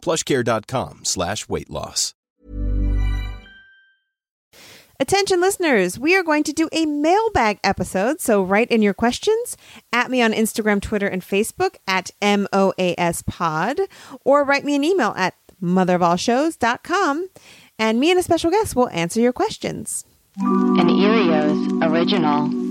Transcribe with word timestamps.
plushcare.com 0.00 1.00
slash 1.04 1.48
weight 1.48 1.70
loss. 1.70 2.14
Attention 5.00 5.40
listeners, 5.40 5.98
we 5.98 6.14
are 6.14 6.22
going 6.22 6.42
to 6.44 6.52
do 6.52 6.68
a 6.72 6.84
mailbag 6.84 7.58
episode, 7.64 8.20
so 8.20 8.42
write 8.42 8.70
in 8.70 8.82
your 8.82 8.92
questions 8.92 9.56
at 9.94 10.10
me 10.10 10.20
on 10.20 10.34
Instagram, 10.34 10.82
Twitter, 10.82 11.06
and 11.06 11.22
Facebook 11.22 11.76
at 11.88 12.10
MOAS 12.20 13.24
Pod, 13.24 13.80
or 14.26 14.44
write 14.44 14.62
me 14.62 14.74
an 14.74 14.84
email 14.84 15.14
at 15.16 15.34
motherofallshows.com, 15.62 17.28
and 17.78 17.98
me 17.98 18.10
and 18.10 18.20
a 18.20 18.22
special 18.22 18.50
guest 18.50 18.76
will 18.76 18.90
answer 18.90 19.20
your 19.20 19.32
questions. 19.32 20.04
An 20.36 20.88
Earios 20.88 21.90
original. 21.90 22.69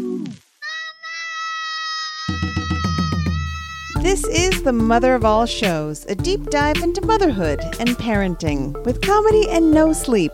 This 4.09 4.25
is 4.25 4.63
the 4.63 4.73
Mother 4.73 5.13
of 5.13 5.23
All 5.23 5.45
Shows, 5.45 6.03
a 6.07 6.15
deep 6.15 6.49
dive 6.49 6.77
into 6.77 6.99
motherhood 7.05 7.59
and 7.79 7.89
parenting 7.89 8.73
with 8.83 9.03
comedy 9.03 9.47
and 9.51 9.71
no 9.71 9.93
sleep. 9.93 10.31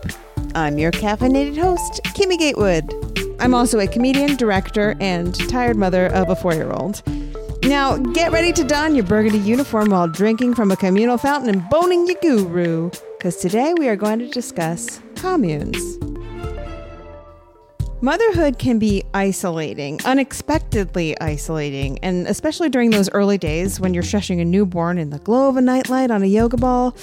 I'm 0.54 0.78
your 0.78 0.90
caffeinated 0.90 1.58
host, 1.58 2.00
Kimmy 2.16 2.38
Gatewood. 2.38 2.90
I'm 3.38 3.54
also 3.54 3.78
a 3.78 3.86
comedian, 3.86 4.36
director, 4.36 4.96
and 4.98 5.34
tired 5.50 5.76
mother 5.76 6.06
of 6.06 6.30
a 6.30 6.36
four 6.36 6.54
year 6.54 6.72
old. 6.72 7.02
Now, 7.64 7.98
get 7.98 8.32
ready 8.32 8.50
to 8.54 8.64
don 8.64 8.94
your 8.94 9.04
burgundy 9.04 9.40
uniform 9.40 9.90
while 9.90 10.08
drinking 10.08 10.54
from 10.54 10.70
a 10.70 10.76
communal 10.76 11.18
fountain 11.18 11.50
and 11.50 11.68
boning 11.68 12.06
your 12.06 12.16
guru, 12.22 12.88
because 13.18 13.36
today 13.36 13.74
we 13.76 13.88
are 13.88 13.96
going 13.96 14.20
to 14.20 14.30
discuss 14.30 15.02
communes. 15.16 15.98
Motherhood 18.02 18.58
can 18.58 18.78
be 18.78 19.02
isolating, 19.14 19.98
unexpectedly 20.04 21.18
isolating, 21.18 21.98
and 22.00 22.26
especially 22.26 22.68
during 22.68 22.90
those 22.90 23.08
early 23.10 23.38
days 23.38 23.80
when 23.80 23.94
you're 23.94 24.02
shushing 24.02 24.38
a 24.40 24.44
newborn 24.44 24.98
in 24.98 25.08
the 25.08 25.18
glow 25.20 25.48
of 25.48 25.56
a 25.56 25.62
nightlight 25.62 26.10
on 26.10 26.22
a 26.22 26.26
yoga 26.26 26.58
ball, 26.58 26.94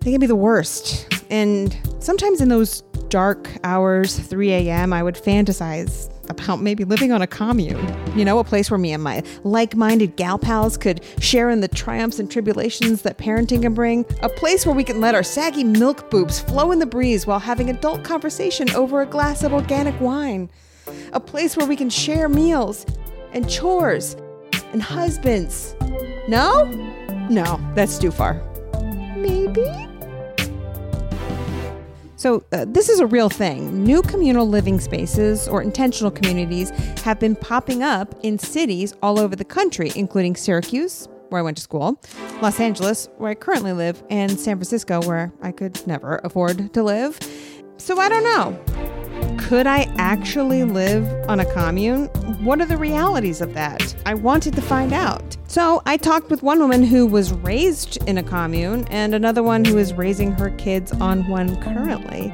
they 0.00 0.12
can 0.12 0.20
be 0.20 0.26
the 0.26 0.36
worst. 0.36 1.08
And 1.30 1.76
sometimes 1.98 2.40
in 2.40 2.48
those 2.48 2.84
dark 3.10 3.50
hours, 3.64 4.18
3 4.18 4.52
a.m., 4.52 4.92
I 4.92 5.02
would 5.02 5.16
fantasize 5.16 6.10
about 6.30 6.62
maybe 6.62 6.84
living 6.84 7.12
on 7.12 7.20
a 7.20 7.26
commune. 7.26 7.78
You 8.16 8.24
know, 8.24 8.38
a 8.38 8.44
place 8.44 8.70
where 8.70 8.78
me 8.78 8.92
and 8.92 9.02
my 9.02 9.22
like 9.44 9.76
minded 9.76 10.16
gal 10.16 10.38
pals 10.38 10.76
could 10.76 11.04
share 11.18 11.50
in 11.50 11.60
the 11.60 11.68
triumphs 11.68 12.18
and 12.18 12.30
tribulations 12.30 13.02
that 13.02 13.18
parenting 13.18 13.62
can 13.62 13.74
bring. 13.74 14.06
A 14.22 14.28
place 14.28 14.64
where 14.64 14.74
we 14.74 14.84
can 14.84 15.00
let 15.00 15.14
our 15.14 15.24
saggy 15.24 15.64
milk 15.64 16.08
boobs 16.10 16.40
flow 16.40 16.70
in 16.70 16.78
the 16.78 16.86
breeze 16.86 17.26
while 17.26 17.40
having 17.40 17.68
adult 17.68 18.04
conversation 18.04 18.70
over 18.70 19.02
a 19.02 19.06
glass 19.06 19.42
of 19.42 19.52
organic 19.52 20.00
wine. 20.00 20.48
A 21.12 21.20
place 21.20 21.56
where 21.56 21.66
we 21.66 21.76
can 21.76 21.90
share 21.90 22.28
meals 22.28 22.86
and 23.32 23.50
chores 23.50 24.16
and 24.72 24.80
husbands. 24.80 25.74
No? 26.28 26.64
No, 27.28 27.60
that's 27.74 27.98
too 27.98 28.10
far. 28.10 28.40
Maybe? 29.16 29.89
So, 32.20 32.44
uh, 32.52 32.66
this 32.68 32.90
is 32.90 33.00
a 33.00 33.06
real 33.06 33.30
thing. 33.30 33.82
New 33.82 34.02
communal 34.02 34.46
living 34.46 34.78
spaces 34.78 35.48
or 35.48 35.62
intentional 35.62 36.10
communities 36.10 36.68
have 37.02 37.18
been 37.18 37.34
popping 37.34 37.82
up 37.82 38.14
in 38.22 38.38
cities 38.38 38.92
all 39.02 39.18
over 39.18 39.34
the 39.34 39.44
country, 39.46 39.90
including 39.96 40.36
Syracuse, 40.36 41.08
where 41.30 41.38
I 41.38 41.42
went 41.42 41.56
to 41.56 41.62
school, 41.62 41.98
Los 42.42 42.60
Angeles, 42.60 43.08
where 43.16 43.30
I 43.30 43.34
currently 43.34 43.72
live, 43.72 44.02
and 44.10 44.38
San 44.38 44.58
Francisco, 44.58 45.00
where 45.00 45.32
I 45.40 45.50
could 45.50 45.86
never 45.86 46.20
afford 46.22 46.74
to 46.74 46.82
live. 46.82 47.18
So, 47.78 47.98
I 47.98 48.10
don't 48.10 48.24
know. 48.24 48.69
Could 49.40 49.66
I 49.66 49.92
actually 49.96 50.62
live 50.62 51.08
on 51.28 51.40
a 51.40 51.44
commune? 51.52 52.06
What 52.44 52.60
are 52.60 52.66
the 52.66 52.76
realities 52.76 53.40
of 53.40 53.52
that? 53.54 53.96
I 54.06 54.14
wanted 54.14 54.54
to 54.54 54.62
find 54.62 54.92
out. 54.92 55.36
So 55.48 55.82
I 55.86 55.96
talked 55.96 56.30
with 56.30 56.44
one 56.44 56.60
woman 56.60 56.84
who 56.84 57.04
was 57.04 57.32
raised 57.32 57.96
in 58.08 58.18
a 58.18 58.22
commune 58.22 58.86
and 58.90 59.12
another 59.12 59.42
one 59.42 59.64
who 59.64 59.76
is 59.78 59.92
raising 59.92 60.30
her 60.32 60.50
kids 60.50 60.92
on 60.92 61.26
one 61.28 61.60
currently. 61.62 62.32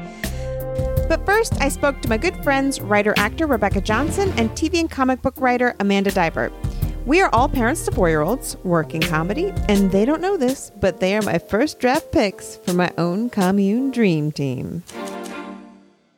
But 1.08 1.24
first, 1.24 1.58
I 1.62 1.70
spoke 1.70 2.02
to 2.02 2.08
my 2.08 2.18
good 2.18 2.36
friends, 2.44 2.82
writer 2.82 3.14
actor 3.16 3.46
Rebecca 3.46 3.80
Johnson 3.80 4.30
and 4.36 4.50
TV 4.50 4.80
and 4.80 4.90
comic 4.90 5.22
book 5.22 5.40
writer 5.40 5.74
Amanda 5.80 6.10
Deibert. 6.10 6.52
We 7.06 7.22
are 7.22 7.30
all 7.32 7.48
parents 7.48 7.84
to 7.86 7.92
four 7.92 8.10
year 8.10 8.20
olds, 8.20 8.56
working 8.64 9.00
comedy, 9.00 9.54
and 9.68 9.90
they 9.90 10.04
don't 10.04 10.20
know 10.20 10.36
this, 10.36 10.70
but 10.80 11.00
they 11.00 11.16
are 11.16 11.22
my 11.22 11.38
first 11.38 11.78
draft 11.78 12.12
picks 12.12 12.56
for 12.56 12.74
my 12.74 12.92
own 12.98 13.30
commune 13.30 13.90
dream 13.92 14.32
team. 14.32 14.82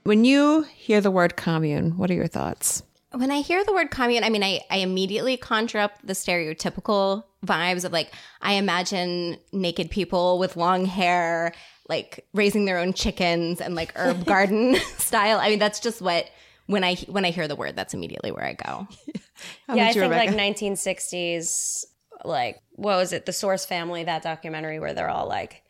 When 0.09 0.25
you 0.25 0.63
hear 0.63 1.03
the 1.03 1.11
word 1.11 1.37
commune, 1.37 1.99
what 1.99 2.11
are 2.11 2.15
your 2.15 2.29
thoughts? 2.29 2.83
When 3.13 3.31
I 3.31 3.43
hear 3.43 3.63
the 3.63 3.75
word 3.75 3.91
commune, 3.91 4.25
I 4.25 4.31
mean, 4.31 4.43
I, 4.43 4.63
I 4.71 4.79
immediately 4.79 5.37
conjure 5.37 5.81
up 5.81 5.99
the 6.03 6.15
stereotypical 6.15 7.25
vibes 7.45 7.85
of 7.85 7.93
like, 7.93 8.11
I 8.41 8.55
imagine 8.55 9.37
naked 9.53 9.91
people 9.91 10.39
with 10.39 10.57
long 10.57 10.87
hair, 10.87 11.53
like 11.91 12.25
raising 12.33 12.65
their 12.65 12.79
own 12.79 12.95
chickens 12.95 13.61
and 13.61 13.75
like 13.75 13.93
herb 13.97 14.25
garden 14.25 14.77
style. 14.97 15.41
I 15.41 15.51
mean, 15.51 15.59
that's 15.59 15.79
just 15.79 16.01
what 16.01 16.31
when 16.65 16.85
I 16.85 16.95
when 16.95 17.27
I 17.27 17.31
hear 17.31 17.47
the 17.47 17.55
word, 17.55 17.77
that's 17.77 17.93
immediately 17.93 18.33
where 18.33 18.47
I 18.47 18.55
go. 18.55 18.89
How 19.67 19.75
yeah, 19.75 19.85
I 19.85 19.89
you, 19.89 19.93
think 19.93 20.11
Rebecca? 20.11 20.31
like 20.35 20.55
1960s, 20.57 21.85
like 22.25 22.63
what 22.71 22.97
was 22.97 23.13
it, 23.13 23.27
the 23.27 23.35
Source 23.35 23.67
Family, 23.67 24.05
that 24.05 24.23
documentary 24.23 24.81
where 24.81 24.95
they're 24.95 25.11
all 25.11 25.29
like, 25.29 25.65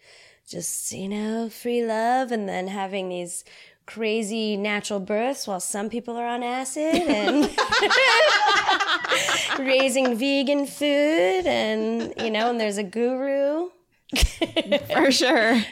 just 0.48 0.92
you 0.92 1.08
know, 1.08 1.48
free 1.48 1.84
love, 1.84 2.30
and 2.30 2.48
then 2.48 2.68
having 2.68 3.08
these 3.08 3.42
crazy 3.88 4.54
natural 4.54 5.00
births 5.00 5.46
while 5.46 5.60
some 5.60 5.88
people 5.88 6.14
are 6.16 6.26
on 6.26 6.42
acid 6.42 6.94
and 6.94 7.50
raising 9.66 10.14
vegan 10.14 10.66
food, 10.66 11.46
and 11.46 12.12
you 12.18 12.30
know, 12.30 12.50
and 12.50 12.60
there's 12.60 12.76
a 12.76 12.82
guru. 12.82 13.70
for 14.92 15.10
sure. 15.10 15.62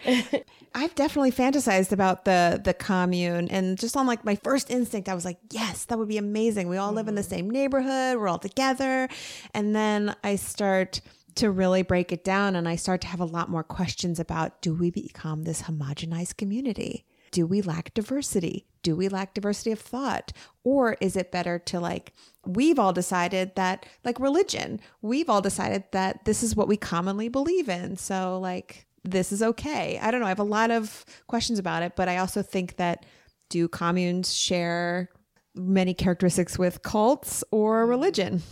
I've 0.75 0.94
definitely 0.94 1.32
fantasized 1.32 1.93
about 1.93 2.25
the 2.25 2.60
the 2.62 2.75
commune 2.75 3.49
and 3.49 3.78
just 3.78 3.97
on 3.97 4.06
like 4.06 4.27
my 4.27 4.37
first 4.37 4.71
instinct 4.71 5.09
I 5.09 5.15
was 5.15 5.25
like, 5.25 5.38
yes, 5.50 5.87
that 5.87 5.98
would 5.98 6.09
be 6.09 6.19
amazing. 6.19 6.69
We 6.69 6.77
all 6.77 6.93
live 6.93 7.09
in 7.09 7.15
the 7.15 7.22
mm-hmm. 7.22 7.31
same 7.31 7.50
neighborhood, 7.50 8.19
we're 8.19 8.28
all 8.28 8.38
together. 8.38 9.09
And 9.54 9.75
then 9.75 10.15
I 10.22 10.37
start 10.37 11.00
to 11.37 11.50
really 11.50 11.83
break 11.83 12.12
it 12.12 12.25
down 12.25 12.56
and 12.56 12.69
I 12.69 12.77
start 12.77 13.03
to 13.03 13.06
have 13.09 13.21
a 13.21 13.27
lot 13.27 13.48
more 13.48 13.62
questions 13.62 14.19
about 14.21 14.60
do 14.62 14.75
we 14.75 14.91
become 14.91 15.44
this 15.44 15.62
homogenized 15.62 16.37
community? 16.37 17.04
Do 17.37 17.47
we 17.47 17.61
lack 17.61 17.93
diversity? 17.93 18.65
Do 18.83 18.97
we 18.97 19.11
lack 19.11 19.35
diversity 19.35 19.71
of 19.73 19.79
thought? 19.79 20.33
Or 20.65 20.97
is 21.03 21.17
it 21.17 21.31
better 21.31 21.59
to 21.59 21.79
like, 21.79 22.15
we've 22.47 22.79
all 22.79 22.95
decided 22.95 23.55
that, 23.57 23.85
like 24.07 24.19
religion, 24.19 24.81
we've 25.03 25.29
all 25.29 25.43
decided 25.43 25.85
that 25.93 26.25
this 26.25 26.43
is 26.43 26.57
what 26.57 26.67
we 26.67 26.79
commonly 26.79 27.29
believe 27.29 27.69
in. 27.69 27.99
So, 27.99 28.41
like, 28.41 28.87
this 29.05 29.33
is 29.33 29.43
okay. 29.43 29.99
I 30.01 30.11
don't 30.11 30.21
know. 30.21 30.27
I 30.27 30.31
have 30.31 30.39
a 30.39 30.45
lot 30.45 30.71
of 30.71 31.05
questions 31.27 31.59
about 31.59 31.83
it, 31.83 31.93
but 31.95 32.09
I 32.09 32.17
also 32.17 32.41
think 32.41 32.77
that 32.77 33.05
do 33.51 33.69
communes 33.69 34.35
share 34.35 35.11
many 35.55 35.93
characteristics 35.93 36.59
with 36.59 36.81
cults 36.81 37.45
or 37.51 37.85
mm. 37.85 37.91
religion? 37.91 38.43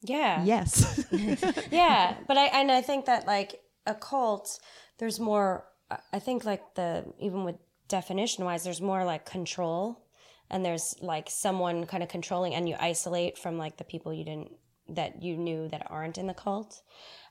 Yeah. 0.00 0.44
Yes. 0.44 1.06
yeah 1.72 2.14
but 2.28 2.36
i 2.36 2.44
and 2.52 2.70
i 2.70 2.82
think 2.82 3.06
that 3.06 3.26
like 3.26 3.58
a 3.86 3.94
cult 3.94 4.60
there's 4.98 5.18
more 5.18 5.64
i 6.12 6.18
think 6.18 6.44
like 6.44 6.74
the 6.74 7.04
even 7.18 7.42
with 7.42 7.56
definition 7.88 8.44
wise 8.44 8.64
there's 8.64 8.80
more 8.80 9.04
like 9.04 9.24
control 9.24 10.04
and 10.50 10.64
there's 10.64 10.94
like 11.00 11.28
someone 11.30 11.86
kind 11.86 12.02
of 12.02 12.08
controlling 12.08 12.54
and 12.54 12.68
you 12.68 12.76
isolate 12.78 13.38
from 13.38 13.58
like 13.58 13.76
the 13.76 13.84
people 13.84 14.12
you 14.12 14.24
didn't 14.24 14.52
that 14.88 15.22
you 15.22 15.36
knew 15.36 15.68
that 15.68 15.86
aren't 15.90 16.18
in 16.18 16.26
the 16.26 16.34
cult 16.34 16.82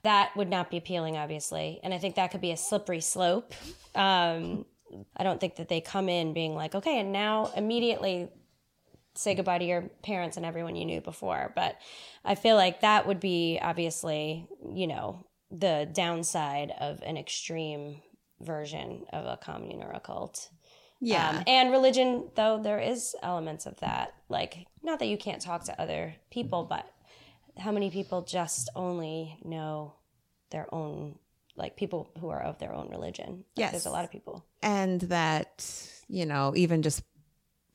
that 0.03 0.35
would 0.35 0.50
not 0.50 0.71
be 0.71 0.77
appealing 0.77 1.17
obviously 1.17 1.79
and 1.83 1.94
i 1.94 1.97
think 1.97 2.15
that 2.15 2.31
could 2.31 2.41
be 2.41 2.51
a 2.51 2.57
slippery 2.57 3.01
slope 3.01 3.53
um 3.95 4.65
i 5.17 5.23
don't 5.23 5.39
think 5.39 5.55
that 5.55 5.69
they 5.69 5.79
come 5.79 6.09
in 6.09 6.33
being 6.33 6.55
like 6.55 6.73
okay 6.73 7.00
and 7.00 7.11
now 7.11 7.51
immediately 7.55 8.29
say 9.15 9.35
goodbye 9.35 9.59
to 9.59 9.65
your 9.65 9.83
parents 10.01 10.38
and 10.38 10.45
everyone 10.45 10.75
you 10.75 10.85
knew 10.85 11.01
before. 11.01 11.51
But 11.55 11.77
I 12.25 12.35
feel 12.35 12.55
like 12.55 12.81
that 12.81 13.07
would 13.07 13.19
be 13.19 13.59
obviously, 13.61 14.47
you 14.73 14.88
know, 14.88 15.25
the 15.51 15.88
downside 15.91 16.73
of 16.79 17.01
an 17.03 17.17
extreme 17.17 18.01
version 18.43 19.05
of 19.13 19.25
a 19.25 19.37
commune 19.37 19.81
or 19.83 19.91
a 19.91 19.99
cult. 19.99 20.49
yeah. 21.01 21.29
Um, 21.37 21.43
and 21.47 21.71
religion, 21.71 22.29
though, 22.35 22.61
there 22.61 22.79
is 22.79 23.15
elements 23.23 23.65
of 23.65 23.79
that. 23.79 24.13
Like, 24.29 24.67
not 24.81 24.99
that 24.99 25.07
you 25.07 25.17
can't 25.17 25.41
talk 25.41 25.63
to 25.65 25.81
other 25.81 26.15
people, 26.31 26.63
but 26.63 26.85
how 27.57 27.71
many 27.71 27.89
people 27.91 28.21
just 28.23 28.69
only 28.75 29.37
know 29.43 29.95
their 30.51 30.67
own 30.73 31.17
like 31.55 31.75
people 31.75 32.09
who 32.19 32.29
are 32.29 32.41
of 32.41 32.57
their 32.57 32.73
own 32.73 32.89
religion. 32.89 33.29
Like, 33.37 33.45
Yes. 33.55 33.71
there's 33.71 33.85
a 33.85 33.91
lot 33.91 34.03
of 34.05 34.11
people. 34.11 34.43
and 34.63 35.01
that 35.01 35.63
you 36.07 36.25
know 36.25 36.53
even 36.55 36.81
just 36.81 37.03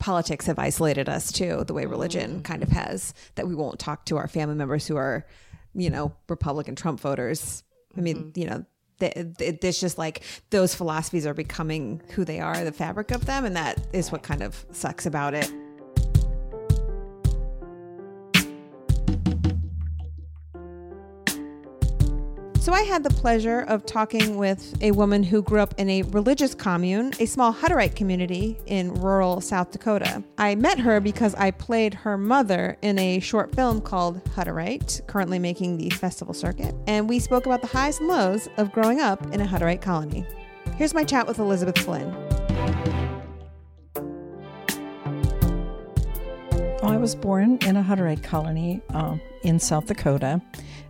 politics 0.01 0.47
have 0.47 0.59
isolated 0.59 1.09
us 1.09 1.31
too 1.33 1.65
the 1.67 1.75
way 1.75 1.87
religion 1.87 2.43
kind 2.43 2.63
of 2.63 2.69
has 2.71 3.15
that 3.37 3.47
we 3.49 3.55
won't 3.55 3.79
talk 3.79 4.05
to 4.07 4.17
our 4.17 4.27
family 4.29 4.55
members 4.55 4.87
who 4.87 4.97
are 4.97 5.27
you 5.75 5.91
know 5.91 6.13
republican 6.29 6.75
trump 6.77 6.99
voters 7.01 7.63
i 7.97 8.01
mean 8.01 8.33
you 8.37 8.47
know 8.47 8.65
th- 9.01 9.15
th- 9.39 9.59
it's 9.63 9.81
just 9.81 9.99
like 9.99 10.23
those 10.51 10.75
philosophies 10.75 11.27
are 11.27 11.35
becoming 11.35 12.03
who 12.15 12.25
they 12.25 12.41
are 12.41 12.65
the 12.65 12.73
fabric 12.73 13.11
of 13.11 13.27
them 13.27 13.45
and 13.45 13.57
that 13.57 13.79
is 13.93 14.11
what 14.13 14.23
kind 14.23 14.43
of 14.43 14.65
sucks 14.73 15.07
about 15.07 15.35
it 15.35 15.51
So 22.69 22.75
I 22.75 22.83
had 22.83 23.03
the 23.03 23.09
pleasure 23.09 23.61
of 23.61 23.87
talking 23.87 24.37
with 24.37 24.77
a 24.83 24.93
woman 24.93 25.23
who 25.23 25.41
grew 25.41 25.59
up 25.59 25.73
in 25.79 25.89
a 25.89 26.03
religious 26.03 26.55
commune, 26.55 27.15
a 27.19 27.25
small 27.25 27.51
Hutterite 27.51 27.97
community 27.97 28.59
in 28.67 28.93
rural 28.93 29.41
South 29.41 29.71
Dakota. 29.71 30.23
I 30.37 30.55
met 30.55 30.79
her 30.79 31.01
because 31.01 31.35
I 31.37 31.51
played 31.51 31.95
her 31.95 32.19
mother 32.19 32.77
in 32.83 32.99
a 32.99 33.21
short 33.21 33.55
film 33.55 33.81
called 33.81 34.23
Hutterite, 34.37 35.07
currently 35.07 35.39
making 35.39 35.79
the 35.79 35.89
festival 35.89 36.35
circuit, 36.35 36.75
and 36.87 37.09
we 37.09 37.21
spoke 37.21 37.47
about 37.47 37.63
the 37.63 37.69
highs 37.69 38.01
and 38.01 38.09
lows 38.09 38.51
of 38.59 38.71
growing 38.71 39.01
up 39.01 39.33
in 39.33 39.41
a 39.41 39.47
Hutterite 39.47 39.81
colony. 39.81 40.27
Here's 40.77 40.93
my 40.93 41.05
chat 41.05 41.27
with 41.27 41.39
Elizabeth 41.39 41.79
Flynn. 41.79 42.15
I 46.83 46.99
was 46.99 47.15
born 47.15 47.57
in 47.63 47.79
a 47.79 47.83
Hutterite 47.83 48.23
colony 48.23 48.83
um, 48.91 49.23
in 49.43 49.59
South 49.59 49.87
Dakota 49.87 50.43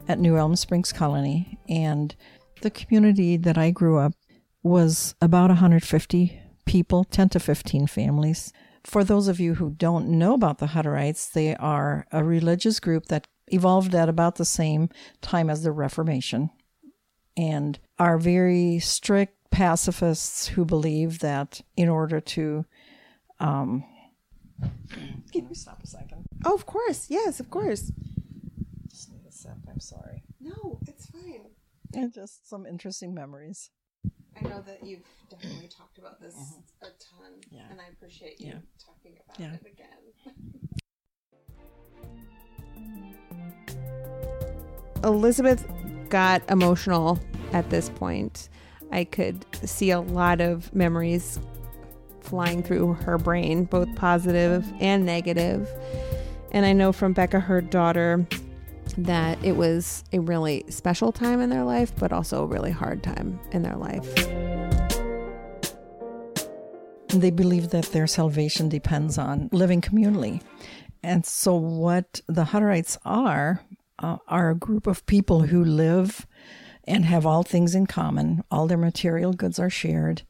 at 0.09 0.19
New 0.19 0.37
Elm 0.37 0.57
Springs 0.57 0.93
Colony, 0.93 1.59
and 1.69 2.17
the 2.63 2.71
community 2.71 3.37
that 3.37 3.59
I 3.59 3.71
grew 3.71 3.99
up 3.99 4.15
was 4.63 5.15
about 5.21 5.51
150 5.51 6.41
people, 6.65 7.05
10 7.05 7.29
to 7.31 7.41
15 7.41 7.87
families. 7.87 8.53
For 8.85 9.05
those 9.05 9.29
of 9.29 9.39
you 9.39 9.55
who 9.55 9.71
don't 9.71 10.09
know 10.09 10.35
about 10.35 10.59
the 10.59 10.67
Hutterites, 10.67 11.31
they 11.33 11.55
are 11.57 12.07
a 12.11 12.25
religious 12.25 12.81
group 12.81 13.07
that 13.07 13.27
evolved 13.49 13.95
at 13.95 14.09
about 14.09 14.37
the 14.37 14.45
same 14.45 14.89
time 15.21 15.51
as 15.51 15.63
the 15.63 15.73
Reformation 15.73 16.51
and 17.37 17.79
are 17.99 18.19
very 18.19 18.79
strict 18.79 19.51
pacifists 19.51 20.49
who 20.49 20.65
believe 20.65 21.21
that 21.21 21.61
in 21.77 21.89
order 21.89 22.21
to 22.21 22.65
um, 23.41 23.85
can 25.33 25.49
you 25.49 25.55
stop 25.55 25.83
a 25.83 25.87
second? 25.87 26.27
Oh, 26.45 26.55
of 26.55 26.67
course. 26.67 27.07
Yes, 27.09 27.39
of 27.41 27.51
course. 27.51 27.93
Just 29.49 29.67
need 29.67 29.67
a 29.67 29.67
sip. 29.67 29.73
I'm 29.73 29.81
sorry. 29.81 30.23
No, 30.41 30.81
it's 30.87 31.07
fine. 31.07 31.47
And 31.95 32.13
just 32.13 32.49
some 32.49 32.67
interesting 32.67 33.15
memories. 33.15 33.71
I 34.37 34.49
know 34.49 34.63
that 34.63 34.85
you've 34.87 35.03
definitely 35.31 35.69
talked 35.69 35.99
about 35.99 36.21
this 36.21 36.35
mm-hmm. 36.35 36.85
a 36.87 36.87
ton, 36.87 37.41
Yeah. 37.51 37.63
and 37.71 37.81
I 37.81 37.89
appreciate 37.93 38.41
you 38.41 38.49
Yeah. 38.49 38.59
talking 38.79 39.19
about 39.25 39.41
Yeah. 39.41 39.55
it 39.55 39.67
again. 39.67 39.89
Elizabeth 45.05 45.67
got 46.09 46.43
emotional 46.51 47.19
at 47.53 47.71
this 47.71 47.89
point. 47.91 48.49
I 48.93 49.05
could 49.05 49.45
see 49.69 49.91
a 49.91 50.01
lot 50.01 50.41
of 50.41 50.75
memories 50.75 51.39
flying 52.21 52.63
through 52.63 52.95
her 52.95 53.19
brain, 53.19 53.65
both 53.65 53.93
positive 53.95 54.67
and 54.81 55.05
negative. 55.07 55.69
And 56.53 56.65
I 56.67 56.73
know 56.73 56.93
from 56.93 57.13
Becca, 57.13 57.41
her 57.41 57.61
daughter, 57.61 58.27
that 58.99 59.43
it 59.45 59.57
was 59.57 60.03
a 60.13 60.19
really 60.19 60.65
special 60.69 61.13
time 61.13 61.41
in 61.41 61.51
their 61.51 61.63
life, 61.63 61.93
but 61.99 62.13
also 62.13 62.43
a 62.43 62.47
really 62.47 62.73
hard 62.73 63.03
time 63.03 63.39
in 63.53 63.63
their 63.63 63.77
life. 63.77 64.15
They 67.09 67.31
believe 67.31 67.71
that 67.71 67.87
their 67.93 68.09
salvation 68.09 68.69
depends 68.69 69.17
on 69.17 69.49
living 69.53 69.81
communally. 69.81 70.43
And 71.03 71.25
so, 71.25 71.55
what 71.55 72.21
the 72.27 72.45
Hutterites 72.45 72.99
are, 73.05 73.61
uh, 74.01 74.17
are 74.27 74.51
a 74.51 74.57
group 74.57 74.89
of 74.89 75.07
people 75.07 75.43
who 75.43 75.65
live 75.65 76.27
and 76.85 77.05
have 77.05 77.25
all 77.25 77.45
things 77.45 77.77
in 77.77 77.87
common. 77.87 78.43
All 78.51 78.67
their 78.67 78.77
material 78.77 79.33
goods 79.33 79.61
are 79.61 79.71
shared. 79.71 80.23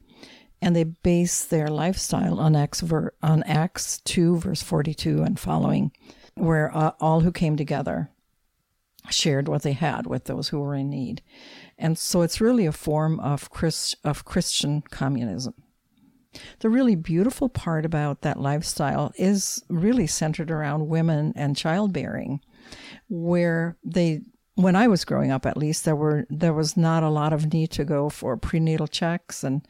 And 0.61 0.75
they 0.75 0.83
base 0.83 1.43
their 1.45 1.69
lifestyle 1.69 2.39
on 2.39 2.55
Acts, 2.55 2.81
ver- 2.81 3.13
on 3.23 3.43
Acts 3.43 3.99
2, 4.05 4.37
verse 4.37 4.61
42 4.61 5.23
and 5.23 5.39
following, 5.39 5.91
where 6.35 6.75
uh, 6.75 6.91
all 6.99 7.21
who 7.21 7.31
came 7.31 7.55
together 7.55 8.11
shared 9.09 9.47
what 9.47 9.63
they 9.63 9.73
had 9.73 10.07
with 10.07 10.25
those 10.25 10.49
who 10.49 10.59
were 10.59 10.75
in 10.75 10.89
need. 10.89 11.21
And 11.77 11.97
so 11.97 12.21
it's 12.21 12.41
really 12.41 12.65
a 12.65 12.71
form 12.71 13.19
of 13.19 13.49
Christ, 13.49 13.95
of 14.03 14.25
Christian 14.25 14.81
communism. 14.89 15.53
The 16.59 16.69
really 16.69 16.95
beautiful 16.95 17.49
part 17.49 17.85
about 17.85 18.21
that 18.21 18.39
lifestyle 18.39 19.11
is 19.17 19.63
really 19.67 20.05
centered 20.05 20.51
around 20.51 20.87
women 20.87 21.33
and 21.35 21.57
childbearing, 21.57 22.41
where 23.07 23.77
they 23.83 24.21
when 24.55 24.75
I 24.75 24.87
was 24.87 25.05
growing 25.05 25.31
up 25.31 25.45
at 25.45 25.57
least 25.57 25.85
there 25.85 25.95
were 25.95 26.27
there 26.29 26.53
was 26.53 26.75
not 26.75 27.01
a 27.01 27.09
lot 27.09 27.31
of 27.31 27.53
need 27.53 27.71
to 27.71 27.85
go 27.85 28.09
for 28.09 28.35
prenatal 28.35 28.87
checks 28.87 29.43
and 29.43 29.65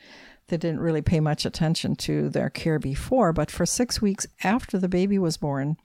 they 0.48 0.58
didn't 0.58 0.80
really 0.80 1.04
pay 1.04 1.20
much 1.20 1.46
attention 1.46 1.96
to 1.96 2.28
their 2.30 2.50
care 2.50 2.80
before, 2.80 3.32
but 3.32 3.52
for 3.52 3.68
6 3.68 4.02
weeks 4.02 4.26
after 4.44 4.80
the 4.80 4.90
baby 4.90 5.20
was 5.20 5.38
born, 5.38 5.78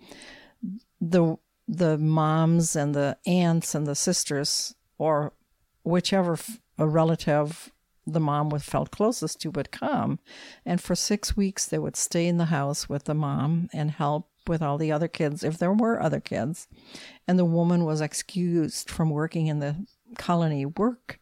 the 1.03 1.37
the 1.67 1.97
moms 1.99 2.77
and 2.77 2.95
the 2.95 3.17
aunts 3.27 3.75
and 3.75 3.87
the 3.87 3.95
sisters 3.95 4.75
or 4.99 5.33
whichever 5.83 6.39
a 6.79 6.87
relative 6.87 7.71
the 8.07 8.21
mom 8.21 8.51
was 8.51 8.63
felt 8.63 8.91
closest 8.91 9.41
to 9.41 9.51
would 9.51 9.71
come. 9.71 10.19
And 10.67 10.81
for 10.81 10.95
six 10.95 11.37
weeks 11.37 11.67
they 11.67 11.79
would 11.79 11.97
stay 11.97 12.27
in 12.27 12.37
the 12.37 12.47
house 12.47 12.89
with 12.89 13.05
the 13.05 13.15
mom 13.15 13.69
and 13.73 13.91
help 13.91 14.29
with 14.47 14.61
all 14.61 14.77
the 14.77 14.93
other 14.93 15.09
kids 15.09 15.43
if 15.43 15.57
there 15.57 15.73
were 15.73 16.03
other 16.03 16.21
kids. 16.21 16.69
And 17.27 17.39
the 17.39 17.47
woman 17.47 17.85
was 17.85 18.03
excused 18.03 18.91
from 18.91 19.11
working 19.11 19.47
in 19.47 19.61
the 19.61 19.87
colony 20.19 20.67
work 20.67 21.19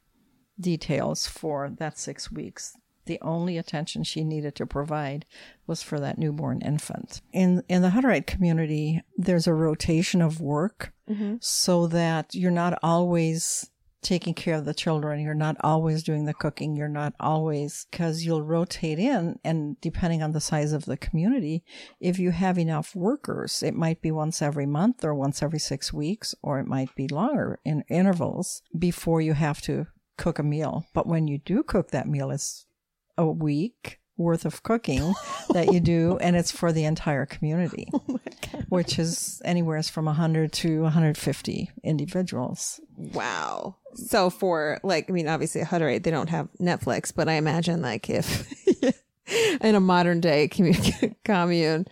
details 0.58 1.26
for 1.26 1.70
that 1.78 1.98
six 1.98 2.30
weeks 2.32 2.76
the 3.06 3.18
only 3.22 3.58
attention 3.58 4.04
she 4.04 4.24
needed 4.24 4.54
to 4.56 4.66
provide 4.66 5.26
was 5.66 5.82
for 5.82 5.98
that 6.00 6.18
newborn 6.18 6.60
infant. 6.60 7.20
In 7.32 7.62
in 7.68 7.82
the 7.82 7.90
Hutterite 7.90 8.26
community, 8.26 9.02
there's 9.16 9.46
a 9.46 9.54
rotation 9.54 10.22
of 10.22 10.40
work 10.40 10.92
mm-hmm. 11.08 11.36
so 11.40 11.86
that 11.88 12.34
you're 12.34 12.50
not 12.50 12.78
always 12.82 13.70
taking 14.02 14.34
care 14.34 14.56
of 14.56 14.64
the 14.64 14.74
children. 14.74 15.20
You're 15.20 15.34
not 15.34 15.56
always 15.60 16.02
doing 16.02 16.24
the 16.24 16.34
cooking. 16.34 16.76
You're 16.76 16.88
not 16.88 17.14
always, 17.20 17.86
because 17.90 18.24
you'll 18.24 18.42
rotate 18.42 18.98
in 18.98 19.38
and 19.44 19.80
depending 19.80 20.22
on 20.22 20.32
the 20.32 20.40
size 20.40 20.72
of 20.72 20.84
the 20.84 20.96
community, 20.96 21.62
if 22.00 22.18
you 22.18 22.32
have 22.32 22.58
enough 22.58 22.94
workers, 22.96 23.62
it 23.62 23.74
might 23.74 24.02
be 24.02 24.10
once 24.10 24.42
every 24.42 24.66
month 24.66 25.04
or 25.04 25.14
once 25.14 25.42
every 25.42 25.60
six 25.60 25.92
weeks, 25.92 26.34
or 26.42 26.58
it 26.58 26.66
might 26.66 26.94
be 26.96 27.06
longer 27.08 27.60
in 27.64 27.84
intervals 27.88 28.62
before 28.76 29.20
you 29.20 29.34
have 29.34 29.62
to 29.62 29.86
cook 30.18 30.38
a 30.38 30.42
meal. 30.42 30.84
But 30.92 31.06
when 31.06 31.28
you 31.28 31.38
do 31.38 31.62
cook 31.62 31.92
that 31.92 32.08
meal, 32.08 32.30
it's 32.30 32.66
a 33.28 33.32
week 33.32 33.98
worth 34.16 34.44
of 34.44 34.62
cooking 34.62 35.14
that 35.50 35.72
you 35.72 35.80
do, 35.80 36.18
and 36.20 36.36
it's 36.36 36.50
for 36.50 36.72
the 36.72 36.84
entire 36.84 37.26
community, 37.26 37.88
oh 37.92 38.20
which 38.68 38.98
is 38.98 39.40
anywhere 39.44 39.82
from 39.82 40.04
100 40.04 40.52
to 40.52 40.82
150 40.82 41.70
individuals. 41.82 42.80
Wow. 42.96 43.76
So 43.94 44.30
for 44.30 44.78
like, 44.82 45.08
I 45.08 45.12
mean, 45.12 45.28
obviously 45.28 45.60
a 45.60 45.66
Hutterite, 45.66 46.02
they 46.04 46.10
don't 46.10 46.30
have 46.30 46.48
Netflix, 46.60 47.12
but 47.14 47.28
I 47.28 47.34
imagine 47.34 47.82
like 47.82 48.08
if 48.08 48.52
in 49.60 49.74
a 49.74 49.80
modern 49.80 50.20
day 50.20 50.48
commune, 51.24 51.86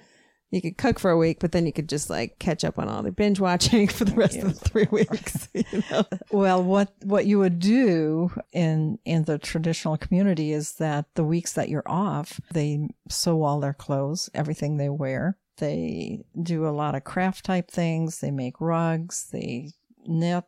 you 0.50 0.60
could 0.60 0.76
cook 0.78 0.98
for 0.98 1.10
a 1.10 1.16
week, 1.16 1.38
but 1.40 1.52
then 1.52 1.64
you 1.66 1.72
could 1.72 1.88
just 1.88 2.10
like 2.10 2.38
catch 2.38 2.64
up 2.64 2.78
on 2.78 2.88
all 2.88 3.02
the 3.02 3.12
binge 3.12 3.38
watching 3.40 3.86
for 3.96 4.04
the 4.04 4.14
rest 4.14 4.36
of 4.38 4.58
the 4.58 4.68
three 4.68 4.88
weeks. 4.90 5.48
You 5.54 5.82
know? 5.90 6.04
Well, 6.30 6.62
what 6.62 6.92
what 7.02 7.26
you 7.26 7.38
would 7.38 7.58
do 7.60 8.30
in 8.52 8.98
in 9.04 9.24
the 9.24 9.38
traditional 9.38 9.96
community 9.96 10.52
is 10.52 10.74
that 10.74 11.06
the 11.14 11.24
weeks 11.24 11.52
that 11.54 11.68
you're 11.68 11.82
off, 11.86 12.40
they 12.52 12.88
sew 13.08 13.42
all 13.42 13.60
their 13.60 13.74
clothes, 13.74 14.28
everything 14.34 14.76
they 14.76 14.88
wear. 14.88 15.36
They 15.58 16.24
do 16.40 16.66
a 16.66 16.70
lot 16.70 16.94
of 16.94 17.04
craft 17.04 17.44
type 17.44 17.70
things. 17.70 18.20
They 18.20 18.30
make 18.30 18.60
rugs. 18.60 19.28
They 19.30 19.72
knit. 20.06 20.44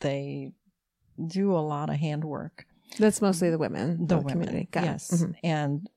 They 0.00 0.52
do 1.24 1.52
a 1.52 1.60
lot 1.60 1.90
of 1.90 1.96
handwork. 1.96 2.66
That's 2.98 3.22
mostly 3.22 3.50
the 3.50 3.58
women, 3.58 4.06
the 4.06 4.16
of 4.16 4.24
women. 4.24 4.40
community. 4.44 4.68
Got 4.72 4.84
yes. 4.84 5.10
Mhm. 5.22 5.34
And 5.44 5.88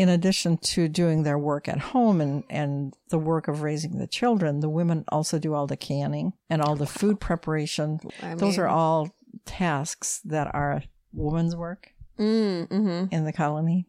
in 0.00 0.08
addition 0.08 0.56
to 0.56 0.88
doing 0.88 1.22
their 1.24 1.38
work 1.38 1.68
at 1.68 1.78
home 1.92 2.20
and, 2.20 2.42
and 2.48 2.94
the 3.10 3.18
work 3.18 3.48
of 3.48 3.60
raising 3.62 3.98
the 3.98 4.06
children, 4.06 4.60
the 4.60 4.68
women 4.80 5.04
also 5.08 5.38
do 5.38 5.52
all 5.54 5.66
the 5.66 5.76
canning 5.76 6.32
and 6.48 6.62
all 6.62 6.74
the 6.76 6.86
food 6.86 7.20
preparation. 7.20 8.00
I 8.22 8.34
Those 8.34 8.56
are 8.58 8.68
all 8.68 9.10
tasks 9.44 10.20
that 10.24 10.52
are 10.54 10.82
women's 11.12 11.54
work 11.54 11.92
Mm, 12.18 12.68
mhm. 12.68 13.12
in 13.12 13.24
the 13.24 13.32
colony, 13.32 13.86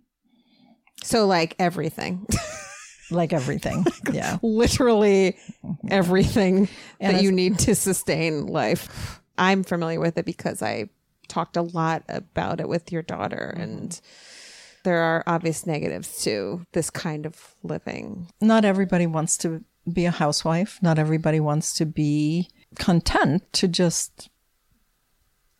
So 1.03 1.25
like 1.27 1.55
everything, 1.59 2.25
like 3.11 3.31
everything. 3.33 3.85
yeah. 4.11 4.37
literally 4.41 5.37
everything 5.89 6.67
And 6.99 7.15
that 7.17 7.23
you 7.23 7.31
need 7.31 7.59
to 7.59 7.75
sustain 7.75 8.47
life. 8.47 9.21
I'm 9.37 9.63
familiar 9.63 9.99
with 9.99 10.17
it 10.17 10.25
because 10.25 10.61
I 10.61 10.89
talked 11.27 11.57
a 11.57 11.61
lot 11.61 12.03
about 12.09 12.59
it 12.59 12.67
with 12.69 12.91
your 12.91 13.01
daughter, 13.01 13.53
and 13.57 13.99
there 14.83 15.01
are 15.01 15.23
obvious 15.27 15.65
negatives 15.65 16.23
to 16.23 16.65
this 16.73 16.89
kind 16.89 17.25
of 17.25 17.55
living. 17.63 18.27
Not 18.41 18.65
everybody 18.65 19.07
wants 19.07 19.37
to 19.37 19.63
be 19.91 20.05
a 20.05 20.11
housewife. 20.11 20.79
Not 20.81 20.99
everybody 20.99 21.39
wants 21.39 21.73
to 21.75 21.85
be 21.85 22.49
content 22.75 23.51
to 23.53 23.67
just 23.67 24.29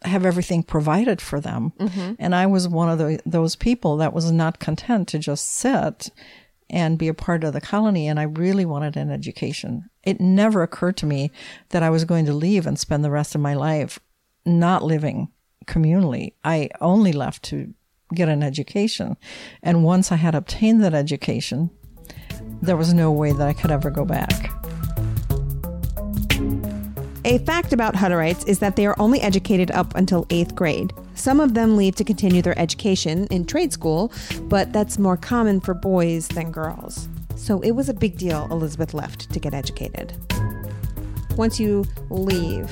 have 0.03 0.25
everything 0.25 0.63
provided 0.63 1.21
for 1.21 1.39
them. 1.39 1.73
Mm-hmm. 1.79 2.13
And 2.17 2.33
I 2.33 2.47
was 2.47 2.67
one 2.67 2.89
of 2.89 2.97
the, 2.97 3.19
those 3.25 3.55
people 3.55 3.97
that 3.97 4.13
was 4.13 4.31
not 4.31 4.59
content 4.59 5.07
to 5.09 5.19
just 5.19 5.47
sit 5.47 6.09
and 6.69 6.97
be 6.97 7.07
a 7.07 7.13
part 7.13 7.43
of 7.43 7.53
the 7.53 7.61
colony. 7.61 8.07
And 8.07 8.19
I 8.19 8.23
really 8.23 8.65
wanted 8.65 8.97
an 8.97 9.11
education. 9.11 9.89
It 10.03 10.19
never 10.19 10.63
occurred 10.63 10.97
to 10.97 11.05
me 11.05 11.31
that 11.69 11.83
I 11.83 11.89
was 11.89 12.05
going 12.05 12.25
to 12.25 12.33
leave 12.33 12.65
and 12.65 12.79
spend 12.79 13.03
the 13.03 13.11
rest 13.11 13.35
of 13.35 13.41
my 13.41 13.53
life 13.53 13.99
not 14.45 14.83
living 14.83 15.29
communally. 15.65 16.33
I 16.43 16.69
only 16.79 17.11
left 17.11 17.43
to 17.43 17.73
get 18.13 18.29
an 18.29 18.43
education. 18.43 19.17
And 19.63 19.83
once 19.83 20.11
I 20.11 20.15
had 20.15 20.35
obtained 20.35 20.83
that 20.83 20.93
education, 20.93 21.69
there 22.61 22.77
was 22.77 22.93
no 22.93 23.11
way 23.11 23.31
that 23.31 23.47
I 23.47 23.53
could 23.53 23.71
ever 23.71 23.89
go 23.89 24.05
back. 24.05 24.51
A 27.23 27.37
fact 27.39 27.71
about 27.71 27.93
Hutterites 27.93 28.47
is 28.47 28.59
that 28.59 28.75
they 28.75 28.87
are 28.87 28.95
only 28.99 29.21
educated 29.21 29.69
up 29.71 29.95
until 29.95 30.25
eighth 30.31 30.55
grade. 30.55 30.91
Some 31.13 31.39
of 31.39 31.53
them 31.53 31.77
leave 31.77 31.95
to 31.97 32.03
continue 32.03 32.41
their 32.41 32.57
education 32.57 33.27
in 33.27 33.45
trade 33.45 33.71
school, 33.71 34.11
but 34.43 34.73
that's 34.73 34.97
more 34.97 35.17
common 35.17 35.59
for 35.61 35.75
boys 35.75 36.27
than 36.29 36.51
girls. 36.51 37.07
So 37.35 37.61
it 37.61 37.71
was 37.71 37.89
a 37.89 37.93
big 37.93 38.17
deal 38.17 38.47
Elizabeth 38.49 38.95
left 38.95 39.31
to 39.31 39.39
get 39.39 39.53
educated. 39.53 40.13
Once 41.37 41.59
you 41.59 41.85
leave, 42.09 42.71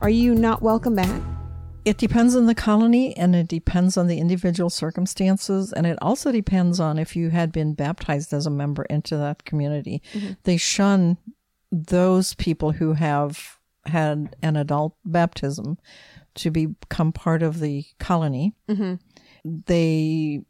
are 0.00 0.10
you 0.10 0.34
not 0.34 0.60
welcome 0.60 0.96
back? 0.96 1.22
It 1.84 1.98
depends 1.98 2.34
on 2.34 2.46
the 2.46 2.54
colony 2.54 3.16
and 3.16 3.36
it 3.36 3.48
depends 3.48 3.96
on 3.96 4.06
the 4.06 4.18
individual 4.18 4.70
circumstances. 4.70 5.72
And 5.72 5.86
it 5.86 5.98
also 6.00 6.32
depends 6.32 6.80
on 6.80 6.98
if 6.98 7.14
you 7.14 7.30
had 7.30 7.52
been 7.52 7.74
baptized 7.74 8.32
as 8.32 8.46
a 8.46 8.50
member 8.50 8.84
into 8.84 9.16
that 9.18 9.44
community. 9.44 10.02
Mm-hmm. 10.14 10.32
They 10.44 10.56
shun 10.56 11.18
those 11.70 12.34
people 12.34 12.72
who 12.72 12.94
have 12.94 13.58
had 13.86 14.34
an 14.42 14.56
adult 14.56 14.96
baptism 15.04 15.78
to 16.36 16.50
become 16.50 17.12
part 17.12 17.42
of 17.42 17.60
the 17.60 17.84
colony. 17.98 18.54
Mm-hmm. 18.68 18.94
They 19.66 20.42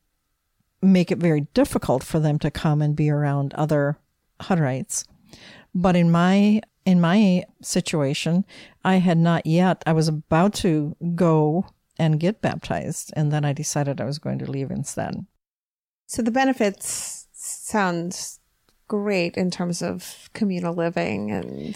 make 0.80 1.10
it 1.10 1.18
very 1.18 1.42
difficult 1.54 2.04
for 2.04 2.20
them 2.20 2.38
to 2.38 2.50
come 2.50 2.80
and 2.80 2.94
be 2.94 3.10
around 3.10 3.54
other 3.54 3.98
Hutterites. 4.40 5.04
But 5.74 5.96
in 5.96 6.10
my 6.10 6.60
in 6.84 7.00
my 7.00 7.44
situation, 7.62 8.44
I 8.84 8.96
had 8.96 9.18
not 9.18 9.46
yet. 9.46 9.82
I 9.86 9.92
was 9.92 10.08
about 10.08 10.54
to 10.54 10.96
go 11.14 11.66
and 11.98 12.20
get 12.20 12.42
baptized, 12.42 13.12
and 13.16 13.32
then 13.32 13.44
I 13.44 13.52
decided 13.52 14.00
I 14.00 14.04
was 14.04 14.18
going 14.18 14.38
to 14.40 14.50
leave 14.50 14.70
instead. 14.70 15.24
So 16.06 16.22
the 16.22 16.30
benefits 16.30 17.26
sound 17.32 18.38
great 18.88 19.36
in 19.36 19.50
terms 19.50 19.82
of 19.82 20.28
communal 20.34 20.74
living 20.74 21.30
and 21.30 21.74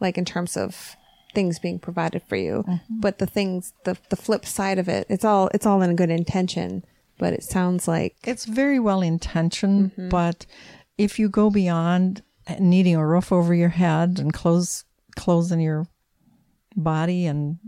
like 0.00 0.18
in 0.18 0.24
terms 0.24 0.56
of 0.56 0.96
things 1.34 1.58
being 1.58 1.78
provided 1.78 2.22
for 2.22 2.36
you. 2.36 2.64
Mm-hmm. 2.66 3.00
But 3.00 3.18
the 3.18 3.26
things 3.26 3.72
the 3.84 3.96
the 4.10 4.16
flip 4.16 4.44
side 4.44 4.78
of 4.78 4.88
it, 4.88 5.06
it's 5.08 5.24
all 5.24 5.48
it's 5.54 5.66
all 5.66 5.82
in 5.82 5.96
good 5.96 6.10
intention, 6.10 6.84
but 7.18 7.32
it 7.32 7.42
sounds 7.42 7.88
like 7.88 8.16
It's 8.24 8.44
very 8.44 8.78
well 8.78 9.00
intentioned, 9.00 9.92
mm-hmm. 9.92 10.08
but 10.08 10.46
if 10.98 11.18
you 11.18 11.28
go 11.28 11.50
beyond 11.50 12.22
needing 12.58 12.96
a 12.96 13.06
roof 13.06 13.32
over 13.32 13.54
your 13.54 13.70
head 13.70 14.18
and 14.18 14.32
clothes 14.32 14.84
clothes 15.16 15.52
in 15.52 15.60
your 15.60 15.86
body 16.76 17.26
and 17.26 17.58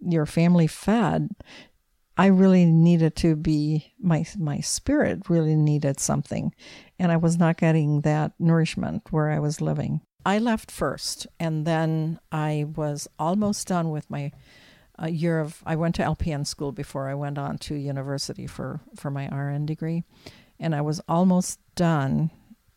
your 0.00 0.26
family 0.26 0.66
fed, 0.66 1.30
I 2.16 2.26
really 2.26 2.64
needed 2.64 3.16
to 3.16 3.36
be 3.36 3.92
my 3.98 4.24
my 4.38 4.60
spirit 4.60 5.28
really 5.28 5.56
needed 5.56 6.00
something, 6.00 6.54
and 6.98 7.10
I 7.10 7.16
was 7.16 7.38
not 7.38 7.56
getting 7.56 8.02
that 8.02 8.32
nourishment 8.38 9.02
where 9.10 9.30
I 9.30 9.38
was 9.38 9.60
living. 9.60 10.00
I 10.26 10.38
left 10.38 10.70
first, 10.70 11.26
and 11.38 11.66
then 11.66 12.18
I 12.32 12.66
was 12.76 13.08
almost 13.18 13.68
done 13.68 13.90
with 13.90 14.08
my 14.10 14.32
a 14.96 15.10
year 15.10 15.40
of 15.40 15.62
I 15.66 15.74
went 15.76 15.96
to 15.96 16.02
LPN 16.02 16.46
school 16.46 16.70
before 16.70 17.08
I 17.08 17.14
went 17.14 17.36
on 17.36 17.58
to 17.58 17.74
university 17.74 18.46
for 18.46 18.80
for 18.96 19.10
my 19.10 19.26
RN 19.26 19.66
degree 19.66 20.04
and 20.58 20.74
I 20.74 20.80
was 20.80 21.00
almost 21.08 21.58
done. 21.74 22.30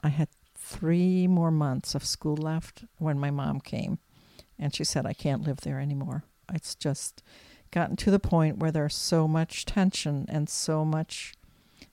I 0.03 0.09
had 0.09 0.29
3 0.67 1.27
more 1.27 1.51
months 1.51 1.95
of 1.95 2.05
school 2.05 2.35
left 2.35 2.83
when 2.97 3.17
my 3.17 3.31
mom 3.31 3.61
came 3.61 3.99
and 4.59 4.75
she 4.75 4.83
said 4.83 5.05
I 5.05 5.13
can't 5.13 5.43
live 5.43 5.61
there 5.61 5.79
anymore. 5.79 6.23
It's 6.53 6.75
just 6.75 7.23
gotten 7.71 7.95
to 7.97 8.11
the 8.11 8.19
point 8.19 8.57
where 8.57 8.71
there's 8.71 8.95
so 8.95 9.27
much 9.27 9.65
tension 9.65 10.25
and 10.27 10.49
so 10.49 10.83
much 10.83 11.33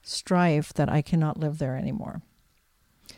strife 0.01 0.73
that 0.73 0.89
I 0.89 1.01
cannot 1.01 1.39
live 1.39 1.57
there 1.57 1.77
anymore. 1.77 2.21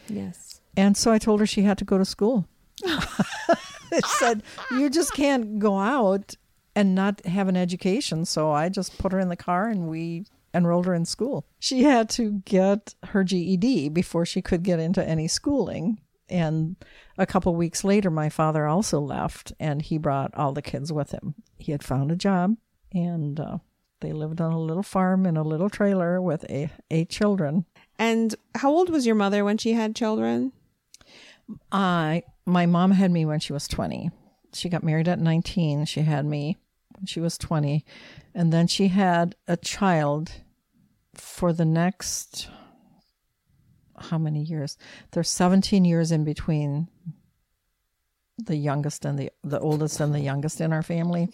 yes. 0.08 0.62
And 0.76 0.96
so 0.96 1.12
I 1.12 1.18
told 1.18 1.40
her 1.40 1.48
she 1.48 1.64
had 1.64 1.80
to 1.80 1.86
go 1.86 1.98
to 1.98 2.06
school. 2.06 2.48
it 2.84 4.06
said, 4.06 4.44
You 4.70 4.92
just 4.92 5.14
can't 5.14 5.58
go 5.58 5.80
out 5.80 6.36
and 6.76 6.94
not 6.94 7.26
have 7.26 7.48
an 7.48 7.58
education. 7.58 8.26
So 8.26 8.52
I 8.52 8.70
just 8.70 9.00
put 9.00 9.12
her 9.12 9.20
in 9.20 9.30
the 9.30 9.36
car 9.36 9.68
and 9.70 9.88
we 9.88 10.26
enrolled 10.58 10.86
her 10.86 10.94
in 10.94 11.06
school. 11.06 11.46
She 11.60 11.84
had 11.84 12.10
to 12.12 12.42
get 12.46 12.96
her 13.04 13.24
GED 13.24 13.90
before 13.90 14.26
she 14.26 14.42
could 14.42 14.64
get 14.64 14.80
into 14.80 15.08
any 15.08 15.28
schooling. 15.28 16.00
And 16.30 16.76
a 17.18 17.26
couple 17.26 17.56
weeks 17.56 17.84
later, 17.84 18.10
my 18.10 18.30
father 18.30 18.68
also 18.68 19.00
left 19.00 19.54
and 19.60 19.82
he 19.82 19.98
brought 19.98 20.34
all 20.36 20.52
the 20.52 20.62
kids 20.62 20.92
with 20.92 21.12
him. 21.12 21.36
He 21.58 21.72
had 21.72 21.84
found 21.84 22.12
a 22.12 22.18
job 22.18 22.58
and 22.94 23.40
uh, 23.40 23.58
they 24.02 24.12
lived 24.12 24.42
on 24.42 24.52
a 24.52 24.60
little 24.60 24.84
farm 24.84 25.26
in 25.26 25.38
a 25.38 25.44
little 25.44 25.70
trailer 25.70 26.22
with 26.22 26.46
eight, 26.50 26.70
eight 26.92 27.10
children. 27.10 27.66
And 27.98 28.36
how 28.56 28.72
old 28.72 28.90
was 28.90 29.06
your 29.06 29.16
mother 29.16 29.46
when 29.46 29.58
she 29.58 29.74
had 29.74 29.96
children? 29.96 30.52
I 31.72 32.24
my 32.46 32.66
mom 32.66 32.92
had 32.92 33.12
me 33.12 33.26
when 33.26 33.40
she 33.40 33.54
was 33.54 33.68
20. 33.68 34.10
She 34.54 34.70
got 34.70 34.84
married 34.84 35.08
at 35.08 35.20
19. 35.20 35.86
She 35.86 36.02
had 36.02 36.26
me 36.26 36.58
when 36.96 37.06
she 37.06 37.20
was 37.20 37.38
20. 37.38 37.86
And 38.34 38.54
then 38.54 38.68
she 38.68 38.88
had 38.88 39.36
a 39.48 39.58
child 39.58 40.32
for 41.20 41.54
the 41.54 41.66
next 41.66 42.50
how 44.00 44.18
many 44.18 44.44
years? 44.44 44.78
There's 45.12 45.30
17 45.30 45.84
years 45.84 46.12
in 46.12 46.24
between 46.24 46.88
the 48.38 48.56
youngest 48.56 49.04
and 49.06 49.18
the 49.18 49.32
the 49.44 49.60
oldest 49.60 50.00
and 50.00 50.14
the 50.14 50.20
youngest 50.20 50.62
in 50.62 50.72
our 50.72 50.84
family. 50.84 51.30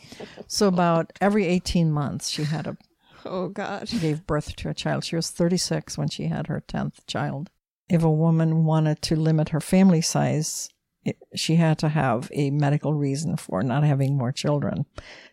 So 0.48 0.68
about 0.70 1.12
every 1.20 1.46
18 1.46 1.92
months 1.92 2.30
she 2.30 2.46
had 2.46 2.66
a 2.68 2.78
Oh 3.25 3.50
god. 3.50 3.90
she 3.90 4.00
gave 4.00 4.25
birth 4.25 4.56
to 4.58 4.70
a 4.70 4.74
child. 4.74 5.04
She 5.04 5.16
was 5.18 5.30
36 5.30 5.98
when 5.98 6.08
she 6.10 6.28
had 6.28 6.48
her 6.48 6.62
10th 6.68 7.06
child. 7.08 7.50
If 7.90 8.04
a 8.04 8.12
woman 8.12 8.63
wanted 8.66 9.02
to 9.04 9.16
limit 9.18 9.50
her 9.50 9.60
family 9.62 10.02
size, 10.02 10.70
it, 11.06 11.18
she 11.36 11.56
had 11.56 11.78
to 11.80 11.90
have 11.90 12.30
a 12.34 12.50
medical 12.50 12.94
reason 12.94 13.36
for 13.38 13.62
not 13.63 13.84
having 13.84 14.18
more 14.18 14.32
children, 14.32 14.86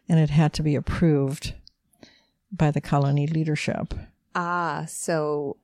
and 0.08 0.18
it 0.18 0.30
had 0.30 0.52
to 0.54 0.62
be 0.64 0.74
approved 0.74 1.54
by 2.52 2.70
the 2.72 2.80
colony 2.80 3.26
leadership. 3.28 3.94
Ah, 4.34 4.84
so 4.88 5.56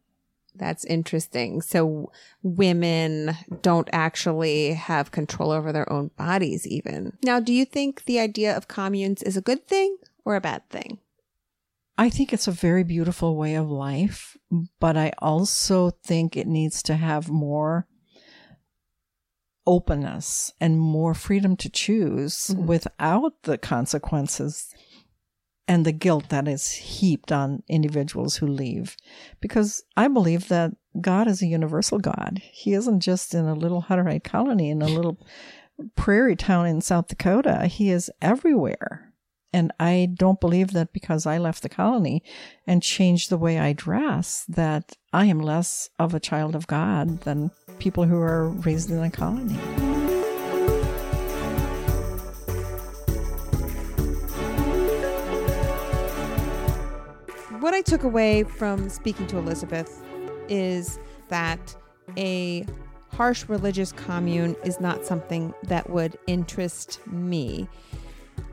that's 0.55 0.85
interesting. 0.85 1.61
So 1.61 2.11
women 2.43 3.37
don't 3.63 3.89
actually 3.93 4.73
have 4.73 5.11
control 5.11 5.51
over 5.51 5.73
their 5.73 5.91
own 5.93 6.11
bodies 6.17 6.67
even. 6.67 7.17
Now, 7.23 7.41
do 7.41 7.53
you 7.53 7.65
think 7.65 8.05
the 8.05 8.19
idea 8.19 8.57
of 8.57 8.69
communes 8.69 9.23
is 9.23 9.37
a 9.37 9.43
good 9.43 9.67
thing 9.67 9.97
or 10.25 10.37
a 10.37 10.41
bad 10.41 10.69
thing? 10.71 10.99
I 11.99 12.11
think 12.11 12.33
it's 12.33 12.49
a 12.49 12.53
very 12.53 12.85
beautiful 12.85 13.37
way 13.37 13.55
of 13.55 13.71
life, 13.71 14.37
but 14.81 14.97
I 14.97 15.13
also 15.19 15.91
think 15.91 16.37
it 16.37 16.47
needs 16.47 16.83
to 16.85 16.95
have 16.95 17.31
more 17.31 17.87
openness 19.67 20.53
and 20.61 20.79
more 20.79 21.15
freedom 21.15 21.57
to 21.57 21.69
choose 21.69 22.55
without 22.57 23.43
the 23.43 23.59
consequences 23.59 24.75
and 25.69 25.85
the 25.85 25.93
guilt 25.93 26.29
that 26.29 26.47
is 26.47 26.73
heaped 26.73 27.33
on 27.33 27.63
individuals 27.69 28.37
who 28.37 28.47
leave. 28.47 28.97
Because 29.41 29.83
I 29.97 30.09
believe 30.09 30.49
that 30.49 30.73
God 31.01 31.29
is 31.29 31.43
a 31.43 31.47
universal 31.47 31.99
God. 31.99 32.41
He 32.53 32.73
isn't 32.75 33.01
just 33.01 33.35
in 33.35 33.47
a 33.47 33.55
little 33.55 33.83
Hutterite 33.83 34.25
colony 34.25 34.71
in 34.71 34.83
a 34.83 34.87
little 34.87 35.19
prairie 35.95 36.37
town 36.37 36.67
in 36.67 36.81
South 36.81 37.09
Dakota. 37.09 37.67
He 37.67 37.91
is 37.91 38.11
everywhere. 38.23 39.13
And 39.53 39.73
I 39.81 40.09
don't 40.15 40.41
believe 40.41 40.73
that 40.73 40.93
because 40.93 41.25
I 41.25 41.39
left 41.39 41.63
the 41.63 41.69
colony 41.69 42.23
and 42.67 42.83
changed 42.83 43.31
the 43.31 43.39
way 43.39 43.59
I 43.59 43.73
dress, 43.73 44.45
that 44.49 44.97
I 45.13 45.27
am 45.27 45.41
less 45.41 45.89
of 45.99 46.15
a 46.15 46.21
child 46.21 46.55
of 46.55 46.67
God 46.67 47.21
than 47.23 47.51
people 47.79 48.05
who 48.05 48.19
are 48.19 48.51
raised 48.51 48.91
in 48.91 49.03
a 49.03 49.11
colony. 49.11 49.57
What 57.67 57.75
I 57.75 57.83
took 57.83 58.05
away 58.05 58.45
from 58.45 58.89
speaking 58.89 59.27
to 59.27 59.39
Elizabeth 59.39 60.01
is 60.49 61.01
that 61.31 61.75
a 62.17 62.65
harsh 63.11 63.49
religious 63.49 63.91
commune 63.91 64.55
is 64.65 64.79
not 64.79 65.05
something 65.05 65.53
that 65.65 65.91
would 65.91 66.17
interest 66.29 67.05
me. 67.09 67.69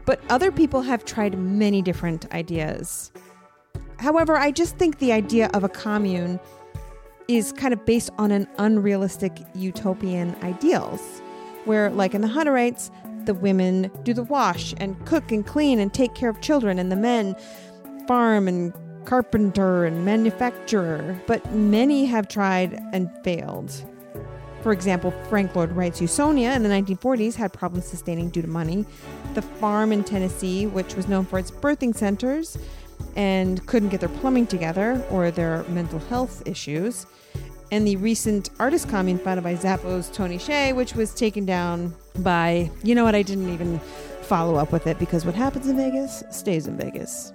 But 0.07 0.19
other 0.31 0.51
people 0.51 0.81
have 0.81 1.05
tried 1.05 1.37
many 1.37 1.83
different 1.83 2.25
ideas. 2.33 3.11
However, 3.99 4.35
I 4.35 4.49
just 4.49 4.77
think 4.77 4.97
the 4.97 5.11
idea 5.11 5.47
of 5.53 5.63
a 5.63 5.69
commune 5.69 6.39
is 7.27 7.51
kind 7.51 7.71
of 7.71 7.85
based 7.85 8.09
on 8.17 8.31
an 8.31 8.47
unrealistic 8.57 9.37
utopian 9.53 10.35
ideals, 10.41 11.21
where, 11.65 11.91
like 11.91 12.15
in 12.15 12.21
the 12.21 12.27
Hutterites, 12.27 12.89
the 13.25 13.35
women 13.35 13.91
do 14.01 14.15
the 14.15 14.23
wash 14.23 14.73
and 14.77 15.05
cook 15.05 15.31
and 15.31 15.45
clean 15.45 15.77
and 15.77 15.93
take 15.93 16.15
care 16.15 16.29
of 16.29 16.41
children, 16.41 16.79
and 16.79 16.91
the 16.91 16.95
men 16.95 17.35
farm 18.07 18.47
and 18.47 18.73
carpenter 19.05 19.85
and 19.85 20.05
manufacturer. 20.05 21.19
But 21.27 21.53
many 21.53 22.05
have 22.05 22.27
tried 22.27 22.81
and 22.93 23.09
failed. 23.23 23.71
For 24.61 24.71
example, 24.71 25.11
Frank 25.27 25.55
Lloyd 25.55 25.73
Wright's 25.73 25.99
Usonia 25.99 26.55
in 26.55 26.63
the 26.63 26.69
1940s 26.69 27.35
had 27.35 27.51
problems 27.51 27.85
sustaining 27.85 28.29
due 28.29 28.41
to 28.41 28.47
money. 28.47 28.85
The 29.33 29.41
farm 29.41 29.91
in 29.91 30.05
Tennessee, 30.05 30.67
which 30.67 30.95
was 30.95 31.09
known 31.09 31.25
for 31.25 31.37
its 31.37 31.51
birthing 31.51 31.93
centers, 31.93 32.57
and 33.17 33.65
couldn't 33.67 33.89
get 33.89 33.99
their 33.99 34.07
plumbing 34.09 34.47
together 34.47 35.05
or 35.11 35.31
their 35.31 35.63
mental 35.63 35.99
health 35.99 36.41
issues. 36.45 37.05
And 37.71 37.85
the 37.85 37.97
recent 37.97 38.51
artist 38.59 38.87
commune 38.87 39.17
founded 39.17 39.43
by 39.43 39.55
Zappos 39.55 40.13
Tony 40.13 40.37
Hsieh, 40.37 40.73
which 40.75 40.95
was 40.95 41.13
taken 41.13 41.45
down 41.45 41.93
by, 42.19 42.71
you 42.83 42.95
know 42.95 43.03
what, 43.03 43.15
I 43.15 43.21
didn't 43.21 43.51
even 43.51 43.79
follow 44.21 44.55
up 44.55 44.71
with 44.71 44.87
it 44.87 44.97
because 44.97 45.25
what 45.25 45.35
happens 45.35 45.67
in 45.67 45.75
Vegas 45.75 46.23
stays 46.31 46.67
in 46.67 46.77
Vegas. 46.77 47.32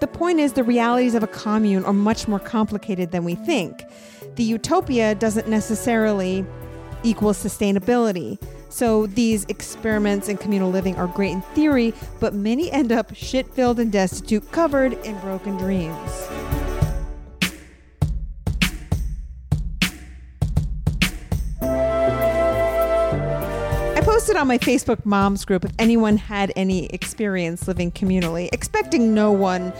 The 0.00 0.06
point 0.06 0.40
is, 0.40 0.54
the 0.54 0.64
realities 0.64 1.14
of 1.14 1.22
a 1.22 1.26
commune 1.26 1.84
are 1.84 1.92
much 1.92 2.26
more 2.26 2.38
complicated 2.38 3.10
than 3.10 3.22
we 3.22 3.34
think. 3.34 3.84
The 4.36 4.42
utopia 4.42 5.14
doesn't 5.14 5.46
necessarily 5.46 6.44
equal 7.02 7.32
sustainability. 7.32 8.40
So 8.70 9.06
these 9.06 9.44
experiments 9.48 10.28
in 10.28 10.38
communal 10.38 10.70
living 10.70 10.96
are 10.96 11.06
great 11.06 11.32
in 11.32 11.42
theory, 11.54 11.92
but 12.18 12.34
many 12.34 12.70
end 12.70 12.92
up 12.92 13.14
shit 13.14 13.52
filled 13.52 13.78
and 13.78 13.90
destitute, 13.92 14.50
covered 14.52 14.94
in 15.04 15.18
broken 15.18 15.56
dreams. 15.56 16.59
Posted 24.10 24.34
on 24.34 24.48
my 24.48 24.58
Facebook 24.58 25.06
moms 25.06 25.44
group 25.44 25.64
if 25.64 25.70
anyone 25.78 26.16
had 26.16 26.52
any 26.56 26.86
experience 26.86 27.68
living 27.68 27.92
communally, 27.92 28.48
expecting 28.52 29.14
no 29.14 29.30
one 29.30 29.72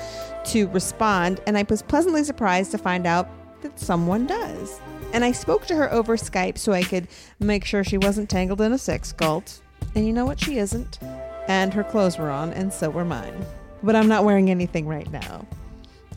to 0.44 0.68
respond, 0.68 1.40
and 1.48 1.58
I 1.58 1.66
was 1.68 1.82
pleasantly 1.82 2.22
surprised 2.22 2.70
to 2.70 2.78
find 2.78 3.08
out 3.08 3.28
that 3.62 3.80
someone 3.80 4.28
does. 4.28 4.80
And 5.12 5.24
I 5.24 5.32
spoke 5.32 5.66
to 5.66 5.74
her 5.74 5.92
over 5.92 6.16
Skype 6.16 6.58
so 6.58 6.70
I 6.70 6.84
could 6.84 7.08
make 7.40 7.64
sure 7.64 7.82
she 7.82 7.98
wasn't 7.98 8.30
tangled 8.30 8.60
in 8.60 8.72
a 8.72 8.78
sex 8.78 9.12
cult. 9.12 9.60
And 9.96 10.06
you 10.06 10.12
know 10.12 10.26
what? 10.26 10.38
She 10.38 10.58
isn't. 10.58 11.00
And 11.48 11.74
her 11.74 11.82
clothes 11.82 12.16
were 12.16 12.30
on, 12.30 12.52
and 12.52 12.72
so 12.72 12.88
were 12.88 13.04
mine. 13.04 13.44
But 13.82 13.96
I'm 13.96 14.06
not 14.06 14.22
wearing 14.22 14.48
anything 14.48 14.86
right 14.86 15.10
now. 15.10 15.44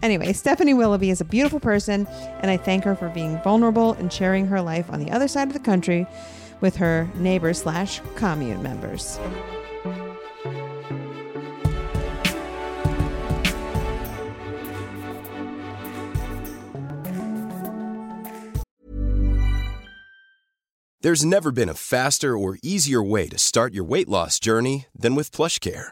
Anyway, 0.04 0.34
Stephanie 0.34 0.76
Willoughby 0.76 1.10
is 1.10 1.20
a 1.20 1.26
beautiful 1.26 1.60
person, 1.60 2.06
and 2.42 2.52
I 2.52 2.58
thank 2.58 2.84
her 2.84 2.94
for 2.94 3.10
being 3.10 3.42
vulnerable 3.42 3.94
and 3.94 4.14
sharing 4.14 4.46
her 4.46 4.62
life 4.62 4.92
on 4.92 5.00
the 5.00 5.10
other 5.10 5.28
side 5.28 5.48
of 5.48 5.54
the 5.54 5.60
country 5.60 6.06
with 6.64 6.78
her 6.78 7.08
neighbors 7.14 7.62
slash 7.62 8.02
commune 8.16 8.64
members. 8.64 9.20
There's 21.02 21.26
never 21.26 21.52
been 21.52 21.68
a 21.68 21.74
faster 21.74 22.38
or 22.38 22.58
easier 22.64 23.04
way 23.04 23.28
to 23.28 23.38
start 23.38 23.74
your 23.74 23.84
weight 23.84 24.08
loss 24.08 24.40
journey 24.40 24.86
than 24.96 25.16
with 25.16 25.32
PlushCare. 25.32 25.92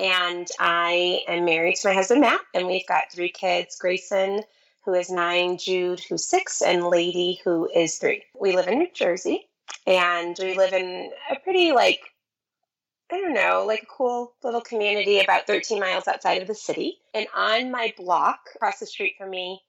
and 0.00 0.48
I 0.58 1.22
am 1.28 1.44
married 1.44 1.76
to 1.76 1.88
my 1.88 1.94
husband 1.94 2.22
Matt, 2.22 2.40
and 2.54 2.66
we've 2.66 2.86
got 2.86 3.12
three 3.12 3.28
kids: 3.28 3.76
Grayson, 3.78 4.42
who 4.84 4.94
is 4.94 5.10
nine, 5.10 5.58
Jude, 5.58 6.00
who's 6.00 6.24
six, 6.24 6.62
and 6.62 6.86
Lady, 6.88 7.40
who 7.44 7.68
is 7.74 7.98
three. 7.98 8.24
We 8.38 8.56
live 8.56 8.66
in 8.66 8.78
New 8.78 8.90
Jersey, 8.94 9.46
and 9.86 10.36
we 10.40 10.56
live 10.56 10.72
in 10.72 11.10
a 11.30 11.36
pretty 11.36 11.72
like 11.72 12.00
I 13.12 13.20
don't 13.20 13.34
know, 13.34 13.64
like 13.66 13.82
a 13.82 13.86
cool 13.86 14.32
little 14.42 14.60
community 14.60 15.20
about 15.20 15.46
13 15.46 15.80
miles 15.80 16.06
outside 16.06 16.40
of 16.40 16.48
the 16.48 16.54
city. 16.54 16.98
And 17.12 17.26
on 17.34 17.70
my 17.70 17.92
block, 17.96 18.38
across 18.54 18.78
the 18.78 18.86
street 18.86 19.16
from 19.18 19.30
me, 19.30 19.62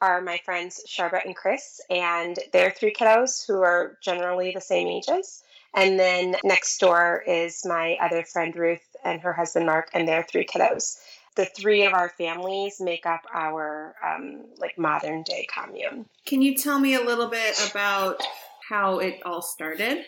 are 0.00 0.20
my 0.20 0.38
friends 0.44 0.80
Sharba 0.86 1.24
and 1.24 1.34
Chris, 1.34 1.80
and 1.90 2.38
their 2.52 2.70
three 2.70 2.92
kiddos 2.92 3.46
who 3.46 3.62
are 3.62 3.98
generally 4.02 4.52
the 4.52 4.60
same 4.60 4.86
ages. 4.86 5.42
And 5.74 5.98
then 5.98 6.36
next 6.44 6.78
door 6.78 7.24
is 7.26 7.64
my 7.64 7.96
other 8.00 8.22
friend 8.22 8.54
Ruth 8.54 8.93
and 9.04 9.20
her 9.20 9.32
husband 9.32 9.66
Mark 9.66 9.90
and 9.92 10.08
their 10.08 10.22
three 10.22 10.46
kiddos. 10.46 10.98
The 11.36 11.46
three 11.46 11.84
of 11.84 11.92
our 11.92 12.10
families 12.10 12.80
make 12.80 13.06
up 13.06 13.22
our 13.32 13.94
um, 14.04 14.44
like 14.58 14.78
modern 14.78 15.22
day 15.22 15.46
commune. 15.52 16.06
Can 16.26 16.42
you 16.42 16.56
tell 16.56 16.78
me 16.78 16.94
a 16.94 17.00
little 17.02 17.28
bit 17.28 17.70
about 17.70 18.22
how 18.68 18.98
it 18.98 19.20
all 19.24 19.42
started? 19.42 20.04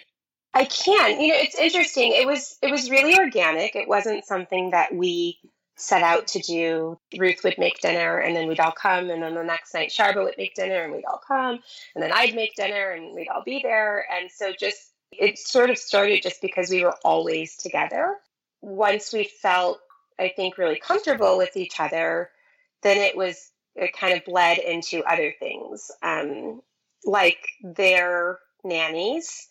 I 0.55 0.65
can. 0.65 1.21
You 1.21 1.29
know, 1.29 1.39
it's 1.39 1.59
interesting. 1.59 2.13
It 2.13 2.27
was 2.27 2.57
it 2.63 2.71
was 2.71 2.91
really 2.91 3.17
organic. 3.17 3.77
It 3.77 3.89
wasn't 3.89 4.25
something 4.25 4.71
that 4.71 4.95
we 4.95 5.39
set 5.77 6.03
out 6.03 6.29
to 6.29 6.39
do. 6.39 6.99
Ruth 7.19 7.41
would 7.45 7.59
make 7.59 7.81
dinner 7.81 8.19
and 8.19 8.35
then 8.35 8.49
we'd 8.49 8.61
all 8.61 8.73
come 8.73 9.11
and 9.11 9.23
then 9.23 9.35
the 9.35 9.43
next 9.43 9.75
night 9.75 9.91
Sharba 9.91 10.25
would 10.25 10.39
make 10.39 10.55
dinner 10.55 10.83
and 10.83 10.93
we'd 10.93 11.05
all 11.05 11.21
come 11.27 11.59
and 11.95 12.03
then 12.03 12.13
I'd 12.13 12.35
make 12.35 12.55
dinner 12.55 12.93
and 12.93 13.15
we'd 13.15 13.29
all 13.29 13.43
be 13.45 13.61
there. 13.63 14.07
And 14.11 14.31
so 14.31 14.53
just 14.59 14.93
it 15.13 15.39
sort 15.39 15.71
of 15.71 15.79
started 15.79 16.23
just 16.23 16.41
because 16.41 16.71
we 16.71 16.83
were 16.83 16.97
always 17.05 17.57
together. 17.57 18.17
Once 18.67 19.13
we 19.13 19.23
felt, 19.23 19.79
I 20.19 20.33
think, 20.35 20.59
really 20.59 20.81
comfortable 20.81 21.39
with 21.39 21.57
each 21.57 21.79
other, 21.79 22.31
then 22.83 22.99
it 22.99 23.17
was 23.17 23.53
it 23.77 23.97
kind 23.97 24.17
of 24.17 24.25
bled 24.25 24.59
into 24.59 25.05
other 25.05 25.33
things, 25.39 25.91
um, 26.03 26.63
like 27.05 27.47
their 27.63 28.41
nannies, 28.65 29.47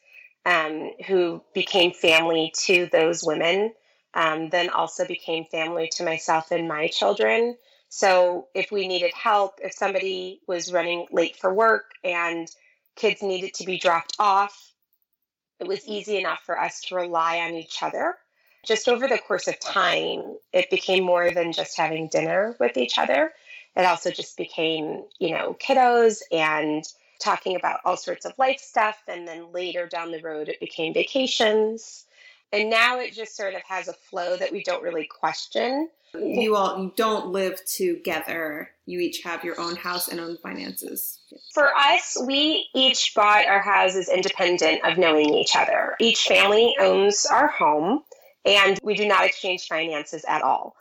um, 0.46 0.92
who 1.08 1.42
became 1.54 1.94
family 1.94 2.52
to 2.64 2.90
those 2.92 3.24
women, 3.24 3.74
um, 4.16 4.50
then 4.50 4.70
also 4.70 5.08
became 5.08 5.46
family 5.46 5.90
to 5.94 6.04
myself 6.04 6.52
and 6.52 6.68
my 6.68 6.88
children. 6.88 7.56
So 7.88 8.48
if 8.54 8.70
we 8.70 8.86
needed 8.86 9.14
help, 9.14 9.60
if 9.64 9.74
somebody 9.74 10.42
was 10.46 10.74
running 10.74 11.08
late 11.10 11.38
for 11.38 11.54
work 11.54 11.92
and 12.04 12.50
kids 12.98 13.22
needed 13.22 13.54
to 13.56 13.66
be 13.66 13.78
dropped 13.78 14.16
off, 14.20 14.74
it 15.62 15.68
was 15.68 15.88
easy 15.88 16.18
enough 16.18 16.42
for 16.46 16.60
us 16.60 16.82
to 16.82 16.96
rely 16.96 17.40
on 17.40 17.54
each 17.54 17.82
other. 17.82 18.16
Just 18.66 18.88
over 18.88 19.08
the 19.08 19.18
course 19.18 19.48
of 19.48 19.60
time, 19.60 20.38
it 20.54 20.70
became 20.70 21.04
more 21.04 21.32
than 21.32 21.54
just 21.54 21.78
having 21.78 22.08
dinner 22.08 22.56
with 22.60 22.78
each 22.78 22.98
other. 22.98 23.32
It 23.76 23.86
also 23.86 24.12
just 24.12 24.38
became, 24.38 25.04
you 25.20 25.32
know, 25.32 25.56
kiddos 25.60 26.22
and 26.32 26.84
talking 27.20 27.56
about 27.56 27.80
all 27.86 27.98
sorts 27.98 28.26
of 28.26 28.34
life 28.38 28.60
stuff. 28.60 28.98
And 29.08 29.28
then 29.28 29.52
later 29.52 29.88
down 29.88 30.12
the 30.12 30.22
road, 30.22 30.50
it 30.50 30.60
became 30.60 30.94
vacations. 30.94 32.06
And 32.52 32.70
now 32.70 33.00
it 33.00 33.14
just 33.14 33.36
sort 33.36 33.54
of 33.54 33.62
has 33.68 33.88
a 33.88 33.94
flow 33.94 34.38
that 34.38 34.52
we 34.52 34.64
don't 34.64 34.84
really 34.84 35.06
question. 35.06 35.90
You 36.14 36.56
all 36.56 36.82
you 36.82 36.94
don't 36.96 37.28
live 37.28 37.64
together. 37.66 38.70
You 38.86 39.00
each 39.00 39.22
have 39.24 39.44
your 39.44 39.60
own 39.60 39.76
house 39.76 40.08
and 40.08 40.20
own 40.20 40.38
finances. 40.38 41.20
For 41.54 41.76
us, 41.76 42.18
we 42.26 42.70
each 42.74 43.14
bought 43.16 43.48
our 43.48 43.62
houses 43.62 44.08
independent 44.08 44.86
of 44.86 44.98
knowing 44.98 45.34
each 45.34 45.56
other. 45.56 45.96
Each 46.00 46.24
family 46.24 46.74
owns 46.80 47.26
our 47.26 47.48
home, 47.48 48.04
and 48.46 48.80
we 48.84 48.96
do 48.96 49.08
not 49.08 49.26
exchange 49.26 49.68
finances 49.68 50.24
at 50.28 50.42
all. 50.42 50.76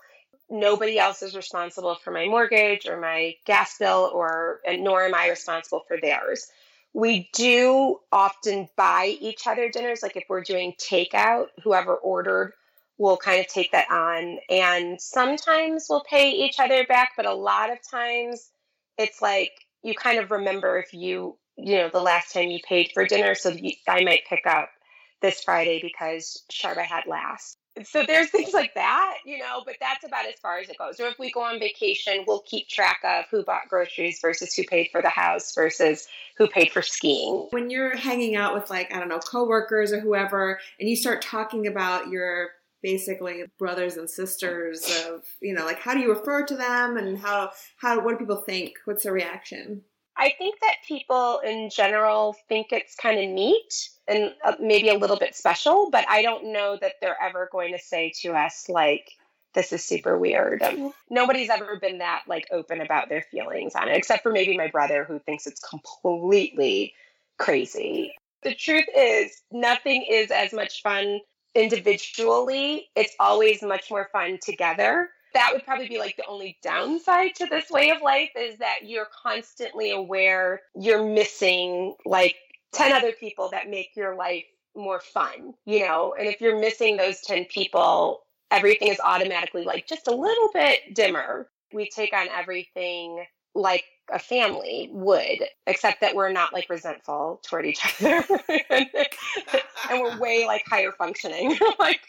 Nobody 0.50 0.98
else 0.98 1.22
is 1.22 1.34
responsible 1.34 1.94
for 1.94 2.10
my 2.10 2.26
mortgage 2.26 2.86
or 2.86 3.00
my 3.00 3.34
gas 3.46 3.78
bill, 3.78 4.10
or 4.12 4.60
nor 4.78 5.04
am 5.04 5.14
I 5.14 5.30
responsible 5.30 5.84
for 5.88 5.96
theirs. 6.00 6.48
We 6.92 7.28
do 7.32 7.98
often 8.12 8.68
buy 8.76 9.16
each 9.20 9.46
other 9.46 9.68
dinners, 9.68 10.02
like 10.02 10.16
if 10.16 10.24
we're 10.28 10.42
doing 10.42 10.74
takeout, 10.78 11.46
whoever 11.62 11.94
ordered 11.94 12.52
will 12.98 13.16
kind 13.16 13.40
of 13.40 13.48
take 13.48 13.72
that 13.72 13.90
on. 13.90 14.38
And 14.48 15.00
sometimes 15.00 15.86
we'll 15.90 16.04
pay 16.04 16.30
each 16.30 16.60
other 16.60 16.86
back, 16.86 17.12
but 17.16 17.26
a 17.26 17.34
lot 17.34 17.72
of 17.72 17.78
times 17.90 18.48
it's 18.96 19.20
like 19.20 19.52
you 19.82 19.94
kind 19.94 20.20
of 20.20 20.30
remember 20.30 20.78
if 20.78 20.94
you, 20.94 21.36
you 21.56 21.76
know, 21.78 21.88
the 21.88 22.00
last 22.00 22.32
time 22.32 22.50
you 22.50 22.60
paid 22.66 22.90
for 22.94 23.06
dinner. 23.06 23.34
So 23.34 23.56
I 23.88 24.04
might 24.04 24.20
pick 24.28 24.46
up 24.46 24.68
this 25.24 25.42
Friday 25.42 25.80
because 25.80 26.44
Sharba 26.52 26.82
had 26.82 27.06
last. 27.06 27.56
so 27.84 28.04
there's 28.06 28.28
things 28.28 28.52
like 28.52 28.74
that, 28.74 29.16
you 29.24 29.38
know, 29.38 29.62
but 29.64 29.76
that's 29.80 30.04
about 30.04 30.26
as 30.26 30.34
far 30.34 30.58
as 30.58 30.68
it 30.68 30.76
goes. 30.76 31.00
Or 31.00 31.08
if 31.08 31.18
we 31.18 31.32
go 31.32 31.42
on 31.42 31.58
vacation, 31.58 32.24
we'll 32.26 32.42
keep 32.42 32.68
track 32.68 33.00
of 33.02 33.24
who 33.30 33.42
bought 33.42 33.68
groceries 33.70 34.20
versus 34.20 34.54
who 34.54 34.64
paid 34.64 34.90
for 34.92 35.00
the 35.00 35.08
house 35.08 35.54
versus 35.54 36.06
who 36.36 36.46
paid 36.46 36.70
for 36.70 36.82
skiing. 36.82 37.48
When 37.50 37.70
you're 37.70 37.96
hanging 37.96 38.36
out 38.36 38.52
with 38.52 38.68
like, 38.68 38.94
I 38.94 38.98
don't 38.98 39.08
know, 39.08 39.18
coworkers 39.18 39.92
or 39.92 40.00
whoever, 40.00 40.60
and 40.78 40.90
you 40.90 40.94
start 40.94 41.22
talking 41.22 41.66
about 41.66 42.08
your 42.08 42.50
basically 42.82 43.44
brothers 43.58 43.96
and 43.96 44.10
sisters 44.10 44.84
of, 45.06 45.22
you 45.40 45.54
know, 45.54 45.64
like 45.64 45.80
how 45.80 45.94
do 45.94 46.00
you 46.00 46.10
refer 46.10 46.44
to 46.44 46.54
them 46.54 46.98
and 46.98 47.18
how 47.18 47.50
how 47.78 47.98
what 48.04 48.12
do 48.12 48.18
people 48.18 48.42
think? 48.42 48.74
What's 48.84 49.04
their 49.04 49.14
reaction? 49.14 49.80
I 50.18 50.32
think 50.38 50.60
that 50.60 50.76
people 50.86 51.40
in 51.44 51.70
general 51.70 52.36
think 52.46 52.68
it's 52.72 52.94
kind 52.94 53.18
of 53.18 53.28
neat 53.30 53.88
and 54.06 54.34
uh, 54.44 54.54
maybe 54.60 54.88
a 54.88 54.98
little 54.98 55.18
bit 55.18 55.34
special, 55.34 55.90
but 55.90 56.04
I 56.08 56.22
don't 56.22 56.52
know 56.52 56.76
that 56.80 56.94
they're 57.00 57.20
ever 57.20 57.48
going 57.50 57.72
to 57.72 57.78
say 57.78 58.12
to 58.22 58.32
us, 58.32 58.68
like, 58.68 59.10
this 59.54 59.72
is 59.72 59.84
super 59.84 60.18
weird. 60.18 60.62
Um, 60.62 60.92
nobody's 61.08 61.48
ever 61.48 61.78
been 61.80 61.98
that 61.98 62.24
like 62.26 62.48
open 62.50 62.80
about 62.80 63.08
their 63.08 63.22
feelings 63.22 63.74
on 63.76 63.88
it, 63.88 63.96
except 63.96 64.24
for 64.24 64.32
maybe 64.32 64.56
my 64.56 64.68
brother 64.68 65.04
who 65.04 65.20
thinks 65.20 65.46
it's 65.46 65.60
completely 65.60 66.92
crazy. 67.38 68.14
The 68.42 68.54
truth 68.54 68.86
is, 68.94 69.42
nothing 69.52 70.04
is 70.10 70.32
as 70.32 70.52
much 70.52 70.82
fun 70.82 71.20
individually. 71.54 72.88
It's 72.96 73.14
always 73.20 73.62
much 73.62 73.90
more 73.90 74.08
fun 74.12 74.38
together 74.42 75.08
that 75.34 75.50
would 75.52 75.64
probably 75.64 75.88
be 75.88 75.98
like 75.98 76.16
the 76.16 76.26
only 76.26 76.56
downside 76.62 77.34
to 77.34 77.46
this 77.46 77.68
way 77.68 77.90
of 77.90 78.00
life 78.00 78.30
is 78.36 78.58
that 78.58 78.78
you're 78.84 79.08
constantly 79.22 79.90
aware 79.90 80.62
you're 80.74 81.04
missing 81.04 81.94
like 82.06 82.36
10 82.74 82.92
other 82.92 83.12
people 83.12 83.48
that 83.50 83.70
make 83.70 83.96
your 83.96 84.14
life 84.14 84.44
more 84.76 85.00
fun, 85.00 85.54
you 85.64 85.80
know? 85.80 86.14
And 86.18 86.28
if 86.28 86.40
you're 86.40 86.58
missing 86.58 86.96
those 86.96 87.20
10 87.22 87.46
people, 87.46 88.22
everything 88.50 88.88
is 88.88 89.00
automatically 89.02 89.64
like 89.64 89.86
just 89.86 90.08
a 90.08 90.14
little 90.14 90.50
bit 90.52 90.94
dimmer. 90.94 91.48
We 91.72 91.88
take 91.88 92.12
on 92.12 92.28
everything 92.28 93.24
like 93.54 93.84
a 94.12 94.18
family 94.18 94.90
would, 94.92 95.44
except 95.66 96.00
that 96.00 96.14
we're 96.14 96.32
not 96.32 96.52
like 96.52 96.68
resentful 96.68 97.40
toward 97.44 97.66
each 97.66 97.80
other. 98.00 98.24
and 98.68 100.00
we're 100.00 100.18
way 100.18 100.44
like 100.46 100.62
higher 100.66 100.92
functioning. 100.92 101.56
like 101.78 102.00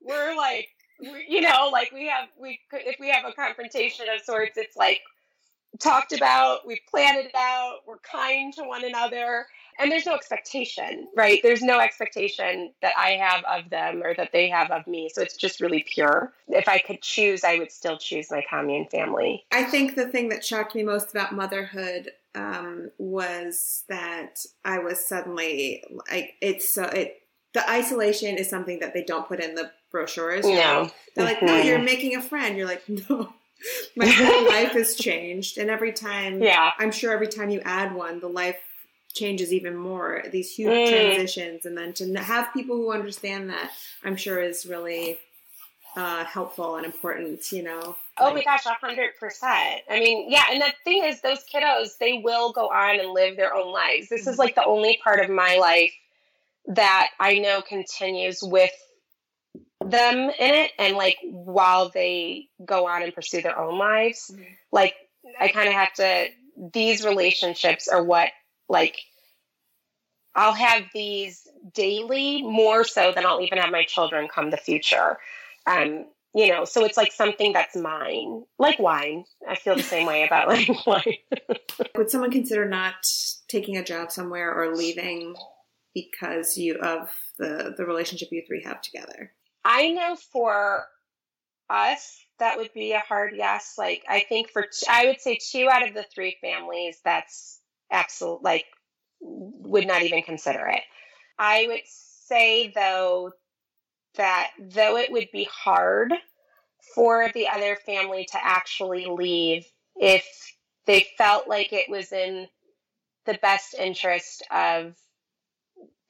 we're 0.00 0.36
like 0.36 0.68
you 1.00 1.40
know, 1.40 1.68
like 1.72 1.90
we 1.92 2.06
have 2.06 2.28
we 2.40 2.60
if 2.72 2.96
we 3.00 3.10
have 3.10 3.24
a 3.24 3.32
confrontation 3.32 4.06
of 4.14 4.22
sorts, 4.22 4.56
it's 4.56 4.76
like 4.76 5.00
talked 5.80 6.12
about, 6.12 6.66
we 6.66 6.80
planned 6.88 7.18
it 7.18 7.34
out, 7.34 7.78
we're 7.86 7.98
kind 7.98 8.52
to 8.54 8.62
one 8.62 8.84
another, 8.84 9.46
and 9.78 9.90
there's 9.90 10.06
no 10.06 10.14
expectation, 10.14 11.08
right? 11.16 11.40
There's 11.42 11.62
no 11.62 11.80
expectation 11.80 12.72
that 12.80 12.92
I 12.96 13.10
have 13.12 13.44
of 13.44 13.70
them 13.70 14.02
or 14.02 14.14
that 14.14 14.30
they 14.32 14.48
have 14.48 14.70
of 14.70 14.86
me. 14.86 15.10
So 15.12 15.20
it's 15.22 15.36
just 15.36 15.60
really 15.60 15.84
pure. 15.92 16.32
If 16.48 16.68
I 16.68 16.78
could 16.78 17.02
choose, 17.02 17.42
I 17.44 17.58
would 17.58 17.72
still 17.72 17.98
choose 17.98 18.30
my 18.30 18.44
commune 18.48 18.86
family. 18.86 19.44
I 19.50 19.64
think 19.64 19.96
the 19.96 20.08
thing 20.08 20.28
that 20.28 20.44
shocked 20.44 20.74
me 20.74 20.84
most 20.84 21.10
about 21.10 21.34
motherhood 21.34 22.10
um, 22.36 22.90
was 22.98 23.84
that 23.88 24.44
I 24.64 24.78
was 24.78 25.04
suddenly 25.04 25.84
like 26.10 26.34
it's 26.40 26.68
so 26.68 26.84
it 26.84 27.22
the 27.52 27.68
isolation 27.70 28.36
is 28.36 28.50
something 28.50 28.80
that 28.80 28.92
they 28.92 29.04
don't 29.04 29.26
put 29.28 29.40
in 29.40 29.54
the 29.54 29.70
brochures. 29.92 30.44
No. 30.44 30.90
They're 31.14 31.24
like, 31.24 31.40
no, 31.40 31.56
you're 31.56 31.78
making 31.78 32.16
a 32.16 32.22
friend. 32.22 32.56
You're 32.56 32.66
like, 32.66 32.82
no. 32.88 33.32
My 33.96 34.06
whole 34.06 34.48
life 34.48 34.72
has 34.72 34.94
changed. 34.96 35.58
And 35.58 35.70
every 35.70 35.92
time, 35.92 36.42
yeah. 36.42 36.72
I'm 36.78 36.90
sure 36.90 37.12
every 37.12 37.28
time 37.28 37.50
you 37.50 37.60
add 37.64 37.94
one, 37.94 38.20
the 38.20 38.28
life 38.28 38.58
changes 39.12 39.52
even 39.52 39.76
more. 39.76 40.24
These 40.30 40.54
huge 40.54 40.70
mm. 40.70 40.88
transitions. 40.90 41.66
And 41.66 41.76
then 41.76 41.92
to 41.94 42.18
have 42.18 42.52
people 42.52 42.76
who 42.76 42.92
understand 42.92 43.50
that, 43.50 43.70
I'm 44.02 44.16
sure 44.16 44.42
is 44.42 44.66
really 44.66 45.18
uh, 45.96 46.24
helpful 46.24 46.76
and 46.76 46.84
important, 46.84 47.50
you 47.52 47.62
know. 47.62 47.96
Oh 48.18 48.32
my 48.32 48.42
gosh, 48.42 48.66
a 48.66 48.74
hundred 48.74 49.10
percent. 49.18 49.82
I 49.90 50.00
mean, 50.00 50.30
yeah, 50.30 50.44
and 50.50 50.60
the 50.60 50.72
thing 50.84 51.04
is, 51.04 51.20
those 51.20 51.44
kiddos, 51.52 51.98
they 51.98 52.20
will 52.24 52.52
go 52.52 52.68
on 52.68 52.98
and 53.00 53.10
live 53.10 53.36
their 53.36 53.54
own 53.54 53.72
lives. 53.72 54.08
This 54.08 54.22
is 54.22 54.32
mm-hmm. 54.32 54.40
like 54.40 54.54
the 54.54 54.64
only 54.64 54.98
part 55.02 55.20
of 55.20 55.30
my 55.30 55.56
life 55.56 55.92
that 56.66 57.10
I 57.20 57.38
know 57.38 57.62
continues 57.62 58.40
with 58.42 58.70
them 59.90 60.16
in 60.16 60.54
it 60.54 60.70
and 60.78 60.96
like 60.96 61.16
while 61.22 61.90
they 61.90 62.48
go 62.64 62.86
on 62.86 63.02
and 63.02 63.14
pursue 63.14 63.42
their 63.42 63.58
own 63.58 63.78
lives 63.78 64.30
mm-hmm. 64.32 64.42
like 64.72 64.94
i 65.40 65.48
kind 65.48 65.68
of 65.68 65.74
have 65.74 65.92
to 65.92 66.26
these 66.72 67.04
relationships 67.04 67.88
are 67.88 68.02
what 68.02 68.28
like 68.68 68.96
i'll 70.34 70.52
have 70.52 70.82
these 70.92 71.46
daily 71.72 72.42
more 72.42 72.84
so 72.84 73.12
than 73.14 73.26
i'll 73.26 73.40
even 73.40 73.58
have 73.58 73.70
my 73.70 73.84
children 73.84 74.28
come 74.32 74.50
the 74.50 74.56
future. 74.56 75.18
Um 75.66 76.06
you 76.34 76.48
know 76.48 76.64
so 76.64 76.84
it's 76.84 76.96
like 76.96 77.12
something 77.12 77.52
that's 77.52 77.76
mine. 77.76 78.44
Like 78.58 78.78
wine. 78.78 79.24
I 79.48 79.54
feel 79.54 79.76
the 79.76 79.82
same 79.82 80.06
way 80.06 80.24
about 80.24 80.48
like 80.48 80.68
wine. 80.86 81.14
Would 81.96 82.10
someone 82.10 82.30
consider 82.30 82.68
not 82.68 82.94
taking 83.48 83.76
a 83.76 83.84
job 83.84 84.10
somewhere 84.10 84.52
or 84.52 84.74
leaving 84.74 85.36
because 85.94 86.56
you 86.58 86.74
of 86.76 87.08
the 87.38 87.74
the 87.76 87.86
relationship 87.86 88.28
you 88.32 88.42
three 88.46 88.64
have 88.64 88.80
together 88.80 89.32
I 89.64 89.90
know 89.90 90.16
for 90.16 90.86
us, 91.70 92.20
that 92.38 92.58
would 92.58 92.72
be 92.74 92.92
a 92.92 92.98
hard 93.00 93.32
yes. 93.36 93.74
Like, 93.78 94.04
I 94.08 94.20
think 94.28 94.50
for, 94.50 94.66
I 94.88 95.06
would 95.06 95.20
say 95.20 95.38
two 95.40 95.68
out 95.70 95.86
of 95.86 95.94
the 95.94 96.04
three 96.14 96.36
families, 96.40 96.98
that's 97.04 97.60
absolute, 97.90 98.42
like, 98.42 98.66
would 99.20 99.86
not 99.86 100.02
even 100.02 100.22
consider 100.22 100.66
it. 100.66 100.82
I 101.38 101.66
would 101.68 101.80
say, 101.86 102.72
though, 102.74 103.32
that 104.16 104.50
though 104.58 104.96
it 104.96 105.10
would 105.10 105.28
be 105.32 105.48
hard 105.50 106.12
for 106.94 107.30
the 107.34 107.48
other 107.48 107.76
family 107.86 108.26
to 108.30 108.38
actually 108.44 109.06
leave 109.06 109.64
if 109.96 110.24
they 110.86 111.06
felt 111.16 111.48
like 111.48 111.72
it 111.72 111.88
was 111.88 112.12
in 112.12 112.46
the 113.26 113.38
best 113.40 113.74
interest 113.74 114.46
of 114.50 114.94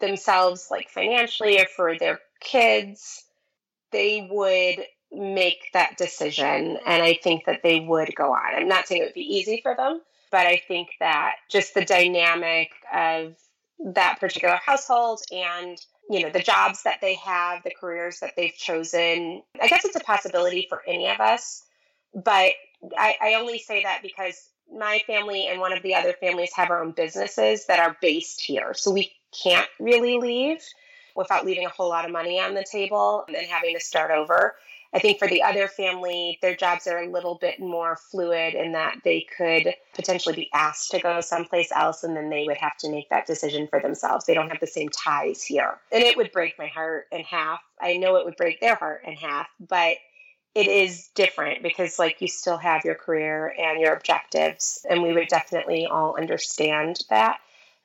themselves, 0.00 0.68
like 0.70 0.90
financially 0.90 1.60
or 1.60 1.66
for 1.66 1.96
their 1.96 2.18
kids, 2.40 3.24
they 3.94 4.28
would 4.30 4.85
make 5.12 5.70
that 5.72 5.96
decision 5.96 6.76
and 6.85 7.02
I 7.02 7.14
think 7.22 7.44
that 7.46 7.62
they 7.62 7.78
would 7.78 8.14
go 8.16 8.33
on. 8.33 8.54
I'm 8.54 8.68
not 8.68 8.88
saying 8.88 9.02
it 9.02 9.04
would 9.04 9.14
be 9.14 9.20
easy 9.20 9.61
for 9.62 9.76
them, 9.76 10.02
but 10.33 10.46
I 10.46 10.61
think 10.66 10.88
that 10.98 11.37
just 11.48 11.74
the 11.74 11.85
dynamic 11.85 12.70
of 12.92 13.37
that 13.78 14.18
particular 14.18 14.57
household 14.57 15.20
and 15.30 15.78
you 16.11 16.22
know 16.22 16.30
the 16.30 16.40
jobs 16.40 16.83
that 16.83 17.00
they 17.00 17.14
have 17.14 17.62
the 17.62 17.70
careers 17.70 18.20
that 18.20 18.33
they've 18.37 18.54
chosen 18.57 19.42
i 19.61 19.66
guess 19.66 19.85
it's 19.85 19.96
a 19.96 20.00
possibility 20.00 20.66
for 20.68 20.83
any 20.87 21.09
of 21.09 21.18
us 21.18 21.62
but 22.14 22.52
I, 22.96 23.16
I 23.20 23.35
only 23.35 23.59
say 23.59 23.83
that 23.83 24.00
because 24.02 24.48
my 24.72 25.00
family 25.07 25.48
and 25.48 25.61
one 25.61 25.72
of 25.72 25.83
the 25.83 25.94
other 25.94 26.12
families 26.12 26.52
have 26.54 26.70
our 26.70 26.85
own 26.85 26.92
businesses 26.92 27.66
that 27.66 27.80
are 27.80 27.96
based 28.00 28.40
here 28.40 28.74
so 28.74 28.92
we 28.92 29.12
can't 29.42 29.68
really 29.80 30.18
leave 30.18 30.61
without 31.14 31.44
leaving 31.44 31.66
a 31.66 31.70
whole 31.70 31.88
lot 31.88 32.05
of 32.05 32.11
money 32.11 32.40
on 32.40 32.55
the 32.55 32.64
table 32.64 33.24
and 33.29 33.37
having 33.46 33.74
to 33.74 33.81
start 33.81 34.11
over. 34.11 34.55
I 34.94 35.00
think 35.00 35.18
for 35.18 35.27
the 35.27 35.42
other 35.42 35.66
family, 35.66 36.38
their 36.40 36.55
jobs 36.55 36.87
are 36.87 37.03
a 37.03 37.11
little 37.11 37.35
bit 37.35 37.59
more 37.59 37.96
fluid 37.96 38.55
in 38.55 38.72
that 38.72 38.98
they 39.03 39.27
could 39.37 39.74
potentially 39.92 40.37
be 40.37 40.50
asked 40.55 40.92
to 40.92 41.00
go 41.00 41.20
someplace 41.20 41.72
else 41.74 42.05
and 42.05 42.16
then 42.16 42.31
they 42.31 42.44
would 42.44 42.59
have 42.59 42.77
to 42.79 42.90
make 42.90 43.11
that 43.11 43.27
decision 43.27 43.66
for 43.66 43.81
themselves. 43.81 44.24
They 44.24 44.35
don't 44.35 44.50
have 44.50 44.61
the 44.61 44.68
same 44.68 44.90
ties 44.90 45.42
here. 45.42 45.81
And 45.90 46.05
it 46.05 46.16
would 46.16 46.31
break 46.31 46.57
my 46.61 46.68
heart 46.68 47.07
in 47.11 47.22
half. 47.24 47.61
I 47.81 47.96
know 47.96 48.16
it 48.16 48.24
would 48.24 48.37
break 48.37 48.61
their 48.61 48.77
heart 48.77 49.03
in 49.05 49.14
half, 49.14 49.48
but 49.59 49.96
it 50.55 50.68
is 50.68 51.09
different 51.16 51.64
because 51.64 51.98
like 51.98 52.20
you 52.20 52.29
still 52.29 52.59
have 52.59 52.85
your 52.85 52.94
career 52.94 53.53
and 53.59 53.81
your 53.81 53.94
objectives 53.94 54.87
and 54.88 55.03
we 55.03 55.12
would 55.12 55.27
definitely 55.27 55.87
all 55.87 56.16
understand 56.16 57.00
that. 57.11 57.38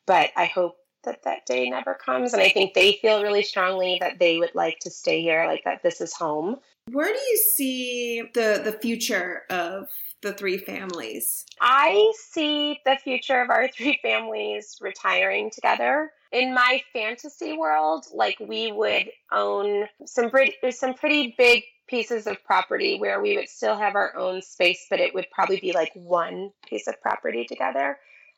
But 0.05 0.29
I 0.35 0.45
hope 0.45 0.77
that 1.03 1.23
that 1.23 1.45
day 1.45 1.69
never 1.69 1.93
comes. 1.93 2.33
And 2.33 2.41
I 2.41 2.49
think 2.49 2.73
they 2.73 2.93
feel 3.01 3.21
really 3.21 3.43
strongly 3.43 3.97
that 4.01 4.19
they 4.19 4.37
would 4.37 4.55
like 4.55 4.79
to 4.79 4.89
stay 4.89 5.21
here, 5.21 5.45
like 5.45 5.63
that 5.65 5.83
this 5.83 6.01
is 6.01 6.13
home. 6.13 6.57
Where 6.91 7.11
do 7.11 7.19
you 7.19 7.37
see 7.37 8.23
the 8.33 8.61
the 8.63 8.73
future 8.73 9.43
of 9.49 9.89
the 10.21 10.33
three 10.33 10.57
families? 10.57 11.45
I 11.61 12.11
see 12.15 12.79
the 12.85 12.97
future 13.03 13.41
of 13.41 13.49
our 13.49 13.67
three 13.75 13.99
families 14.01 14.77
retiring 14.81 15.51
together. 15.51 16.11
In 16.31 16.53
my 16.53 16.81
fantasy 16.93 17.57
world, 17.57 18.05
like 18.13 18.37
we 18.39 18.71
would 18.71 19.09
own 19.31 19.85
some 20.05 20.29
pretty 20.29 20.53
some 20.71 20.93
pretty 20.93 21.33
big 21.37 21.63
pieces 21.87 22.27
of 22.27 22.43
property 22.43 22.99
where 22.99 23.19
we 23.19 23.35
would 23.35 23.49
still 23.49 23.75
have 23.75 23.95
our 23.95 24.15
own 24.15 24.41
space, 24.41 24.85
but 24.89 24.99
it 24.99 25.13
would 25.13 25.25
probably 25.31 25.59
be 25.59 25.73
like 25.73 25.91
one 25.95 26.51
piece 26.67 26.87
of 26.87 27.01
property 27.01 27.45
together. 27.45 27.97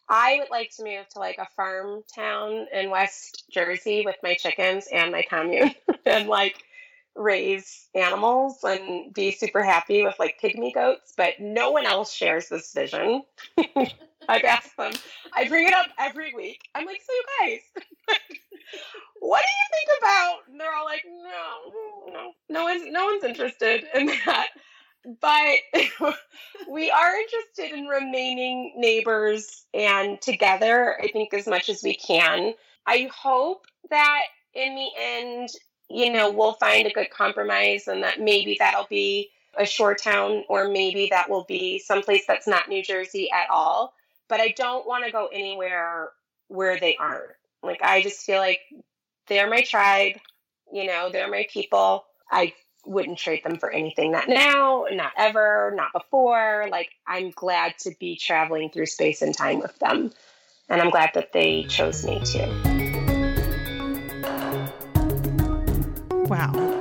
I 0.09 0.37
would 0.39 0.49
like 0.49 0.71
to 0.77 0.83
move 0.83 1.07
to 1.09 1.19
like 1.19 1.37
a 1.37 1.47
farm 1.55 2.03
town 2.13 2.67
in 2.73 2.89
West 2.89 3.45
Jersey 3.49 4.03
with 4.05 4.17
my 4.23 4.35
chickens 4.35 4.87
and 4.91 5.11
my 5.11 5.23
commune 5.23 5.73
and 6.05 6.27
like 6.27 6.63
raise 7.15 7.87
animals 7.95 8.63
and 8.63 9.13
be 9.13 9.31
super 9.31 9.63
happy 9.63 10.03
with 10.03 10.17
like 10.19 10.39
pygmy 10.41 10.73
goats, 10.73 11.13
but 11.15 11.39
no 11.39 11.71
one 11.71 11.85
else 11.85 12.13
shares 12.13 12.49
this 12.49 12.73
vision. 12.73 13.23
I've 14.29 14.43
asked 14.43 14.77
them, 14.77 14.93
I 15.33 15.47
bring 15.47 15.67
it 15.67 15.73
up 15.73 15.87
every 15.99 16.33
week. 16.33 16.59
I'm 16.75 16.85
like, 16.85 17.01
so 17.01 17.13
you 17.13 17.23
guys, 17.39 17.83
what 19.19 19.41
do 19.41 19.47
you 19.47 19.67
think 19.71 19.99
about? 19.99 20.37
And 20.49 20.59
they're 20.59 20.73
all 20.73 20.85
like, 20.85 21.03
no, 21.05 22.13
no, 22.13 22.31
no 22.49 22.63
one's 22.63 22.83
no 22.91 23.05
one's 23.05 23.23
interested 23.23 23.85
in 23.93 24.07
that. 24.25 24.49
But 25.19 25.57
we 26.69 26.91
are 26.91 27.15
interested 27.15 27.71
in 27.77 27.85
remaining 27.87 28.73
neighbors 28.77 29.65
and 29.73 30.21
together, 30.21 30.97
I 31.01 31.07
think, 31.07 31.33
as 31.33 31.47
much 31.47 31.69
as 31.69 31.81
we 31.83 31.95
can. 31.95 32.53
I 32.85 33.09
hope 33.13 33.65
that 33.89 34.21
in 34.53 34.75
the 34.75 34.89
end, 34.99 35.49
you 35.89 36.11
know, 36.11 36.31
we'll 36.31 36.53
find 36.53 36.87
a 36.87 36.91
good 36.91 37.09
compromise 37.09 37.87
and 37.87 38.03
that 38.03 38.19
maybe 38.19 38.57
that'll 38.59 38.87
be 38.89 39.29
a 39.57 39.65
shore 39.65 39.95
town 39.95 40.43
or 40.49 40.69
maybe 40.69 41.07
that 41.11 41.29
will 41.29 41.43
be 41.43 41.79
someplace 41.79 42.23
that's 42.27 42.47
not 42.47 42.69
New 42.69 42.83
Jersey 42.83 43.29
at 43.31 43.49
all. 43.49 43.93
But 44.27 44.39
I 44.39 44.53
don't 44.55 44.87
want 44.87 45.05
to 45.05 45.11
go 45.11 45.27
anywhere 45.33 46.11
where 46.47 46.79
they 46.79 46.95
aren't. 46.95 47.31
Like, 47.63 47.81
I 47.83 48.01
just 48.01 48.25
feel 48.25 48.39
like 48.39 48.61
they're 49.27 49.49
my 49.49 49.61
tribe, 49.61 50.13
you 50.71 50.85
know, 50.87 51.09
they're 51.11 51.29
my 51.29 51.45
people. 51.51 52.05
I 52.31 52.53
wouldn't 52.85 53.17
trade 53.17 53.43
them 53.43 53.57
for 53.57 53.71
anything. 53.71 54.11
Not 54.11 54.27
now, 54.27 54.85
not 54.91 55.11
ever, 55.17 55.73
not 55.75 55.93
before. 55.93 56.67
Like, 56.69 56.89
I'm 57.05 57.31
glad 57.31 57.77
to 57.79 57.91
be 57.99 58.15
traveling 58.15 58.69
through 58.69 58.87
space 58.87 59.21
and 59.21 59.35
time 59.35 59.59
with 59.59 59.77
them. 59.79 60.11
And 60.69 60.81
I'm 60.81 60.89
glad 60.89 61.11
that 61.15 61.33
they 61.33 61.63
chose 61.63 62.05
me 62.05 62.21
too. 62.23 62.47
Wow. 66.27 66.71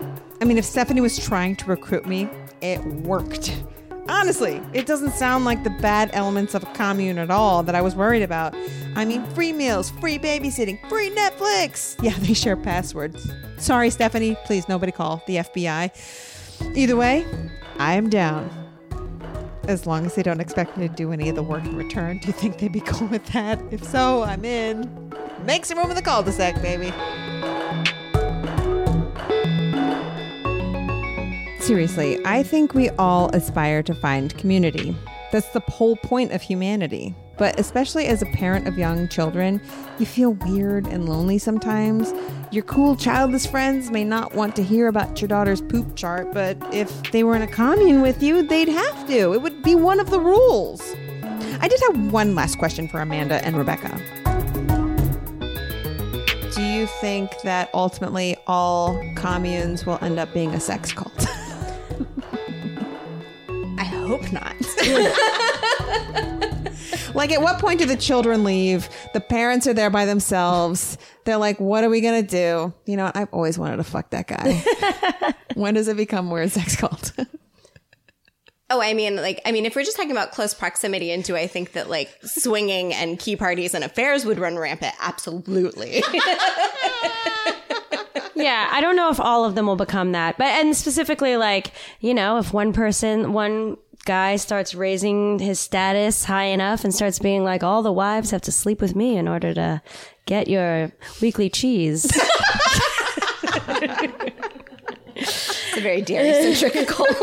I 0.41 0.45
mean, 0.45 0.59
if 0.59 0.65
Stephanie 0.65 1.01
was 1.01 1.19
trying 1.19 1.57
to 1.57 1.67
recruit 1.67 2.07
me, 2.07 2.29
it 2.61 2.83
worked. 2.85 3.63
Honestly, 4.11 4.61
it 4.73 4.87
doesn't 4.87 5.13
sound 5.13 5.45
like 5.45 5.63
the 5.63 5.71
bad 5.71 6.11
elements 6.13 6.55
of 6.55 6.65
a 6.65 6.67
commune 6.75 7.17
at 7.17 7.31
all 7.31 7.63
that 7.63 7.77
I 7.77 7.81
was 7.81 7.95
worried 7.95 8.23
about. 8.23 8.57
I 8.97 9.05
mean, 9.05 9.25
free 9.35 9.53
meals, 9.53 9.91
free 9.93 10.19
babysitting, 10.19 10.87
free 10.89 11.11
Netflix. 11.11 11.97
Yeah, 12.03 12.19
they 12.19 12.35
share 12.35 12.57
passwords. 12.57 13.31
Sorry, 13.59 13.89
Stephanie. 13.89 14.37
Please, 14.47 14.69
nobody 14.69 14.91
call 14.91 15.23
the 15.29 15.37
FBI. 15.37 16.77
Either 16.77 16.97
way, 16.97 17.25
I 17.79 17.95
am 17.95 18.11
down. 18.11 18.51
As 19.69 19.87
long 19.87 20.07
as 20.07 20.17
they 20.17 20.25
don't 20.25 20.41
expect 20.41 20.77
me 20.77 20.89
to 20.89 20.95
do 20.95 21.13
any 21.13 21.29
of 21.29 21.37
the 21.37 21.43
work 21.43 21.65
in 21.65 21.77
return, 21.77 22.19
do 22.19 22.27
you 22.27 22.33
think 22.33 22.59
they'd 22.59 22.73
be 22.73 22.81
cool 22.81 23.07
with 23.07 23.25
that? 23.27 23.63
If 23.71 23.85
so, 23.85 24.25
I'm 24.25 24.45
in. 24.45 25.13
Make 25.45 25.65
some 25.65 25.79
room 25.79 25.91
in 25.91 25.95
the 25.95 26.03
cul-de-sac, 26.03 26.61
baby. 26.61 26.93
Seriously, 31.61 32.19
I 32.25 32.43
think 32.43 32.73
we 32.75 32.89
all 32.91 33.29
aspire 33.35 33.83
to 33.83 33.95
find 33.95 34.37
community. 34.39 34.97
That's 35.31 35.49
the 35.51 35.61
whole 35.61 35.95
point 35.95 36.33
of 36.33 36.41
humanity. 36.41 37.15
But 37.37 37.61
especially 37.61 38.07
as 38.07 38.23
a 38.23 38.27
parent 38.27 38.67
of 38.67 38.79
young 38.79 39.09
children, 39.09 39.61
you 39.99 40.07
feel 40.07 40.33
weird 40.33 40.87
and 40.87 41.09
lonely 41.09 41.39
sometimes. 41.39 42.13
Your 42.51 42.65
cool 42.65 42.97
childless 42.97 43.47
friends 43.47 43.91
may 43.91 44.05
not 44.05 44.35
want 44.35 44.57
to 44.57 44.63
hear 44.63 44.89
about 44.89 45.21
your 45.21 45.29
daughter's 45.29 45.61
poop 45.61 45.97
chart, 45.97 46.33
but 46.33 46.57
if 46.75 47.13
they 47.13 47.25
were 47.25 47.37
in 47.37 47.43
a 47.43 47.47
commune 47.47 48.01
with 48.01 48.23
you, 48.23 48.43
they'd 48.43 48.69
have 48.69 49.07
to. 49.09 49.35
It 49.35 49.43
would 49.43 49.63
be 49.63 49.75
one 49.75 50.01
of 50.01 50.11
the 50.11 50.21
rules. 50.21 50.83
I 51.61 51.69
did 51.69 51.81
have 51.89 52.11
one 52.11 52.35
last 52.35 52.59
question 52.59 52.89
for 52.89 53.01
Amanda 53.01 53.45
and 53.45 53.57
Rebecca. 53.57 54.01
Do 56.55 56.63
you 56.63 56.87
think 57.01 57.31
that 57.43 57.71
ultimately 57.75 58.37
all 58.47 59.01
communes 59.15 59.87
will 59.87 59.99
end 60.03 60.19
up 60.19 60.33
being 60.35 60.53
a 60.55 60.61
sex 60.61 60.93
cult? 60.93 61.27
I 63.79 63.85
hope 63.85 64.33
not. 64.33 64.57
like, 67.15 67.33
at 67.33 67.41
what 67.41 67.59
point 67.59 67.79
do 67.79 67.87
the 67.87 67.97
children 67.97 68.45
leave? 68.45 68.89
The 69.15 69.21
parents 69.21 69.67
are 69.67 69.75
there 69.75 69.91
by 69.91 70.07
themselves. 70.07 70.99
They're 71.25 71.37
like, 71.39 71.59
what 71.61 71.85
are 71.85 71.91
we 71.91 72.01
going 72.01 72.25
to 72.25 72.29
do? 72.29 72.73
You 72.87 72.97
know, 72.97 73.11
I've 73.15 73.33
always 73.33 73.59
wanted 73.59 73.79
to 73.79 73.85
fuck 73.85 74.11
that 74.11 74.27
guy. 74.27 75.35
when 75.55 75.75
does 75.75 75.89
it 75.89 75.97
become 75.97 76.31
weird 76.31 76.51
sex 76.51 76.77
cult? 76.77 77.13
Oh, 78.73 78.81
I 78.81 78.95
mean, 78.95 79.17
like, 79.17 79.41
I 79.45 79.51
mean, 79.51 79.67
if 79.67 79.75
we're 79.75 79.83
just 79.83 79.97
talking 79.97 80.13
about 80.13 80.31
close 80.31 80.55
proximity, 80.55 81.11
and 81.11 81.25
do 81.25 81.35
I 81.37 81.49
think 81.49 81.73
that 81.73 81.91
like 81.91 82.09
swinging 82.23 82.95
and 82.95 83.19
key 83.19 83.35
parties 83.35 83.75
and 83.75 83.83
affairs 83.83 84.25
would 84.25 84.39
run 84.39 84.57
rampant? 84.57 84.95
Absolutely. 85.01 86.05
yeah, 88.41 88.69
I 88.73 88.81
don't 88.81 88.97
know 88.97 89.11
if 89.11 89.21
all 89.21 89.45
of 89.45 89.55
them 89.55 89.67
will 89.67 89.77
become 89.77 90.13
that, 90.13 90.39
but 90.39 90.47
and 90.47 90.77
specifically, 90.77 91.37
like 91.37 91.73
you 92.01 92.15
know, 92.15 92.39
if 92.39 92.53
one 92.53 92.73
person, 92.73 93.33
one 93.33 93.77
guy 94.05 94.37
starts 94.37 94.75
raising 94.75 95.39
his 95.39 95.61
status 95.61 96.25
high 96.25 96.45
enough 96.45 96.85
and 96.85 96.95
starts 96.95 97.19
being 97.19 97.45
like, 97.45 97.63
all 97.63 97.83
the 97.83 97.93
wives 97.93 98.31
have 98.31 98.41
to 98.43 98.53
sleep 98.53 98.81
with 98.81 98.97
me 98.97 99.17
in 99.17 99.29
order 99.29 99.53
to 99.55 99.83
get 100.27 100.49
your 100.49 100.91
weekly 101.21 101.51
cheese. 101.51 102.05
it's 105.15 105.77
a 105.77 105.81
very 105.81 106.03
dairy 106.03 106.55
centric 106.55 106.89
cult. 106.89 107.09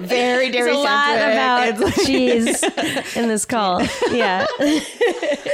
very 0.00 0.50
dairy 0.50 0.70
There's 0.70 0.76
a 0.76 0.80
lot 0.80 1.16
about 1.16 1.94
cheese 2.04 2.62
in 3.16 3.28
this 3.28 3.44
cult. 3.44 3.88
Yeah. 4.10 4.46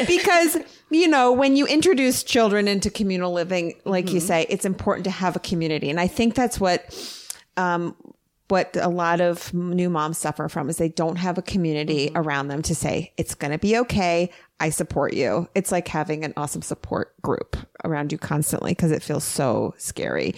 because 0.07 0.59
you 0.92 1.09
know 1.09 1.33
when 1.33 1.57
you 1.57 1.66
introduce 1.66 2.22
children 2.22 2.68
into 2.68 2.90
communal 2.90 3.33
living 3.33 3.74
like 3.85 4.11
you 4.12 4.20
say 4.20 4.46
it's 4.48 4.64
important 4.64 5.05
to 5.05 5.11
have 5.11 5.37
a 5.37 5.40
community. 5.40 5.90
And 5.90 6.00
i 6.00 6.07
think 6.07 6.35
that's 6.35 6.61
what 6.61 6.85
um 7.57 7.96
what 8.48 8.76
a 8.76 8.88
lot 8.88 9.22
of 9.22 9.55
new 9.55 9.88
moms 9.88 10.18
suffer 10.18 10.46
from 10.46 10.68
is 10.68 10.76
they 10.76 10.90
don't 10.90 11.16
have 11.16 11.38
a 11.38 11.42
community 11.42 12.11
around 12.14 12.48
them 12.48 12.61
to 12.61 12.74
say 12.74 13.11
it's 13.16 13.35
going 13.35 13.50
to 13.50 13.57
be 13.57 13.78
okay. 13.78 14.31
I 14.61 14.68
support 14.68 15.14
you. 15.14 15.48
It's 15.55 15.72
like 15.72 15.88
having 15.88 16.22
an 16.22 16.35
awesome 16.37 16.61
support 16.61 17.20
group 17.22 17.57
around 17.83 18.12
you 18.12 18.18
constantly 18.18 18.72
because 18.72 18.90
it 18.90 19.02
feels 19.02 19.24
so 19.24 19.74
scary. 19.78 20.35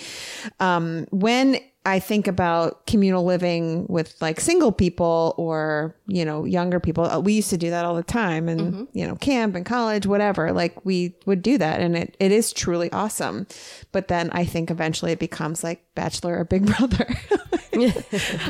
Um 0.61 1.07
when 1.11 1.59
I 1.87 1.99
think 1.99 2.27
about 2.27 2.87
communal 2.87 3.25
living 3.25 3.87
with 3.89 4.15
like 4.23 4.41
single 4.41 4.73
people 4.73 5.35
or, 5.37 5.95
you 6.07 6.25
know, 6.25 6.45
younger 6.47 6.81
people. 6.81 7.05
uh, 7.05 7.21
We 7.21 7.35
used 7.35 7.51
to 7.51 7.59
do 7.59 7.69
that 7.71 7.85
all 7.85 7.95
the 7.95 8.03
time 8.03 8.49
and, 8.49 8.89
you 8.95 9.07
know, 9.07 9.17
camp 9.17 9.55
and 9.55 9.67
college, 9.67 10.07
whatever. 10.07 10.51
Like 10.53 10.83
we 10.87 11.15
would 11.27 11.43
do 11.43 11.59
that 11.59 11.81
and 11.81 11.95
it, 11.95 12.17
it 12.19 12.33
is 12.33 12.55
truly 12.55 12.91
awesome. 12.91 13.47
But 13.93 14.09
then 14.09 14.31
I 14.33 14.47
think 14.47 14.71
eventually 14.71 15.13
it 15.13 15.19
becomes 15.19 15.63
like 15.63 15.85
Bachelor 15.95 16.39
or 16.39 16.45
Big 16.45 16.65
Brother. 16.79 17.07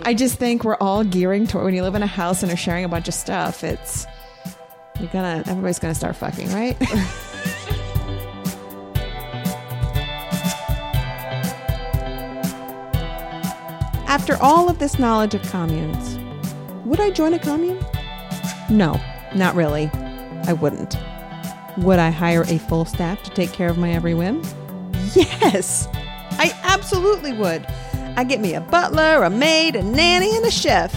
I 0.04 0.14
just 0.16 0.38
think 0.38 0.62
we're 0.62 0.76
all 0.76 1.02
gearing 1.02 1.46
toward 1.48 1.64
when 1.64 1.74
you 1.74 1.82
live 1.82 1.96
in 1.96 2.02
a 2.04 2.06
house 2.06 2.42
and 2.44 2.52
are 2.52 2.56
sharing 2.56 2.84
a 2.84 2.88
bunch 2.88 3.08
of 3.08 3.14
stuff, 3.14 3.64
it's, 3.64 4.06
you're 5.00 5.08
gonna, 5.08 5.42
everybody's 5.46 5.80
gonna 5.80 5.94
start 5.94 6.14
fucking, 6.14 6.52
right? 6.52 6.76
After 14.14 14.40
all 14.40 14.68
of 14.68 14.78
this 14.78 15.00
knowledge 15.00 15.34
of 15.34 15.42
communes, 15.50 16.20
would 16.84 17.00
I 17.00 17.10
join 17.10 17.34
a 17.34 17.38
commune? 17.40 17.84
No, 18.70 19.00
not 19.34 19.56
really. 19.56 19.90
I 20.46 20.52
wouldn't. 20.52 20.96
Would 21.78 21.98
I 21.98 22.10
hire 22.10 22.42
a 22.42 22.58
full 22.58 22.84
staff 22.84 23.24
to 23.24 23.30
take 23.30 23.52
care 23.52 23.68
of 23.68 23.76
my 23.76 23.90
every 23.90 24.14
whim? 24.14 24.40
Yes, 25.16 25.88
I 26.38 26.56
absolutely 26.62 27.32
would. 27.32 27.66
I'd 28.16 28.28
get 28.28 28.40
me 28.40 28.54
a 28.54 28.60
butler, 28.60 29.24
a 29.24 29.30
maid, 29.30 29.74
a 29.74 29.82
nanny, 29.82 30.36
and 30.36 30.46
a 30.46 30.50
chef, 30.50 30.94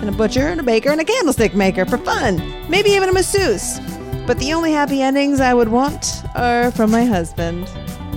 and 0.00 0.08
a 0.08 0.12
butcher, 0.12 0.48
and 0.48 0.58
a 0.58 0.64
baker, 0.64 0.90
and 0.90 1.00
a 1.00 1.04
candlestick 1.04 1.54
maker 1.54 1.86
for 1.86 1.98
fun. 1.98 2.38
Maybe 2.68 2.90
even 2.90 3.08
a 3.08 3.12
masseuse. 3.12 3.78
But 4.26 4.40
the 4.40 4.52
only 4.52 4.72
happy 4.72 5.00
endings 5.00 5.40
I 5.40 5.54
would 5.54 5.68
want 5.68 6.24
are 6.34 6.72
from 6.72 6.90
my 6.90 7.04
husband. 7.04 7.68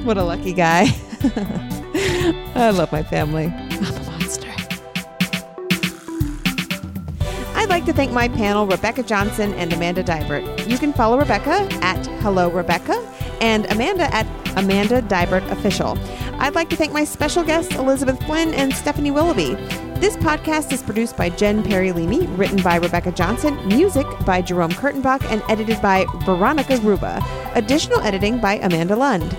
What 0.04 0.18
a 0.18 0.24
lucky 0.24 0.54
guy. 0.54 0.88
I 2.56 2.72
love 2.72 2.92
my 2.92 3.04
family. 3.04 3.54
Like 7.82 7.88
to 7.88 7.94
thank 7.94 8.12
my 8.12 8.28
panel, 8.28 8.68
Rebecca 8.68 9.02
Johnson 9.02 9.56
and 9.56 9.74
Amanda 9.74 10.04
Deibert. 10.04 10.70
You 10.70 10.78
can 10.78 10.94
follow 10.94 11.18
Rebecca 11.18 11.68
at 11.82 12.06
Hello 12.22 12.48
Rebecca 12.48 12.94
and 13.42 13.66
Amanda 13.72 14.04
at 14.14 14.28
Amanda 14.56 15.02
Deibert 15.02 15.50
Official. 15.50 15.98
I'd 16.40 16.54
like 16.54 16.70
to 16.70 16.76
thank 16.76 16.94
my 16.94 17.04
special 17.04 17.44
guests, 17.44 17.74
Elizabeth 17.74 18.24
Flynn 18.28 18.54
and 18.54 18.72
Stephanie 18.72 19.10
Willoughby. 19.10 19.56
This 19.96 20.16
podcast 20.18 20.72
is 20.72 20.84
produced 20.84 21.18
by 21.18 21.32
Jen 21.32 21.64
Perry 21.64 21.92
Leamy, 21.92 22.28
written 22.38 22.62
by 22.62 22.76
Rebecca 22.76 23.12
Johnson, 23.14 23.58
music 23.68 24.06
by 24.28 24.44
Jerome 24.44 24.74
Kurtenbach, 24.74 25.24
and 25.32 25.42
edited 25.50 25.82
by 25.82 26.06
Veronica 26.24 26.78
Ruba. 26.82 27.20
Additional 27.56 28.02
editing 28.02 28.40
by 28.40 28.60
Amanda 28.60 28.96
Lund. 28.96 29.36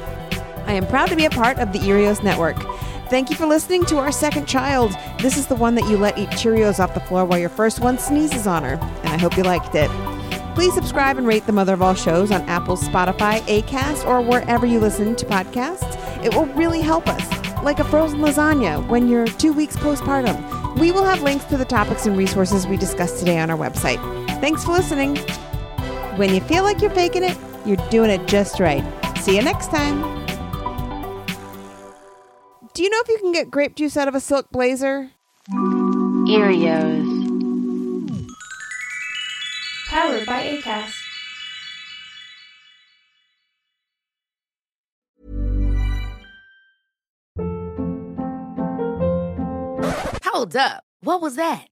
I 0.67 0.73
am 0.73 0.89
proud 0.89 1.11
to 1.11 1.17
be 1.17 1.27
a 1.27 1.31
part 1.31 1.61
of 1.61 1.73
the 1.73 1.79
Earios 1.79 2.25
Network. 2.25 2.57
Thank 3.13 3.29
you 3.29 3.37
for 3.37 3.45
listening 3.45 3.85
to 3.85 3.99
our 3.99 4.11
second 4.11 4.47
child. 4.47 4.97
This 5.21 5.37
is 5.37 5.47
the 5.47 5.55
one 5.55 5.75
that 5.75 5.87
you 5.87 5.99
let 5.99 6.17
eat 6.17 6.31
Cheerios 6.31 6.83
off 6.83 6.95
the 6.95 7.01
floor 7.01 7.27
while 7.27 7.39
your 7.39 7.51
first 7.51 7.79
one 7.79 7.99
sneezes 7.99 8.47
on 8.47 8.63
her, 8.63 8.77
and 8.77 9.09
I 9.09 9.19
hope 9.19 9.37
you 9.37 9.43
liked 9.43 9.75
it. 9.75 9.91
Please 10.55 10.73
subscribe 10.73 11.19
and 11.19 11.27
rate 11.27 11.45
the 11.45 11.53
Mother 11.53 11.75
of 11.75 11.83
All 11.83 11.93
Shows 11.93 12.31
on 12.31 12.41
Apple, 12.49 12.75
Spotify, 12.75 13.41
Acast, 13.41 14.07
or 14.07 14.23
wherever 14.23 14.65
you 14.65 14.81
listen 14.81 15.15
to 15.15 15.27
podcasts. 15.27 16.25
It 16.25 16.35
will 16.35 16.47
really 16.55 16.81
help 16.81 17.07
us, 17.07 17.63
like 17.63 17.81
a 17.81 17.85
frozen 17.85 18.21
lasagna 18.21 18.89
when 18.89 19.07
you're 19.09 19.27
two 19.27 19.53
weeks 19.53 19.77
postpartum. 19.77 20.79
We 20.79 20.91
will 20.91 21.05
have 21.05 21.21
links 21.21 21.45
to 21.47 21.59
the 21.59 21.67
topics 21.67 22.07
and 22.07 22.17
resources 22.17 22.67
we 22.67 22.79
discussed 22.79 23.19
today 23.19 23.39
on 23.39 23.51
our 23.51 23.59
website. 23.59 24.01
Thanks 24.41 24.65
for 24.65 24.73
listening. 24.73 25.19
When 26.17 26.35
you 26.35 26.41
feel 26.41 26.63
like 26.63 26.81
you're 26.81 26.91
faking 26.91 27.25
it, 27.25 27.37
you're 27.67 27.77
doing 27.91 28.09
it 28.09 28.27
just 28.27 28.59
right. 28.59 28.83
See 29.19 29.37
you 29.37 29.43
next 29.43 29.67
time. 29.67 30.22
Do 32.75 32.83
you 32.83 32.89
know 32.89 33.01
if 33.01 33.09
you 33.09 33.19
can 33.19 33.33
get 33.33 33.51
grape 33.51 33.75
juice 33.75 33.99
out 33.99 34.09
of 34.09 34.15
a 34.15 34.21
silk 34.21 34.51
blazer? 34.51 35.11
Earios. 36.27 37.03
Powered 39.89 40.25
by 40.25 40.43
ACAST. 40.57 40.95
Hold 50.25 50.57
up. 50.57 50.85
What 51.03 51.21
was 51.21 51.37
that? 51.37 51.72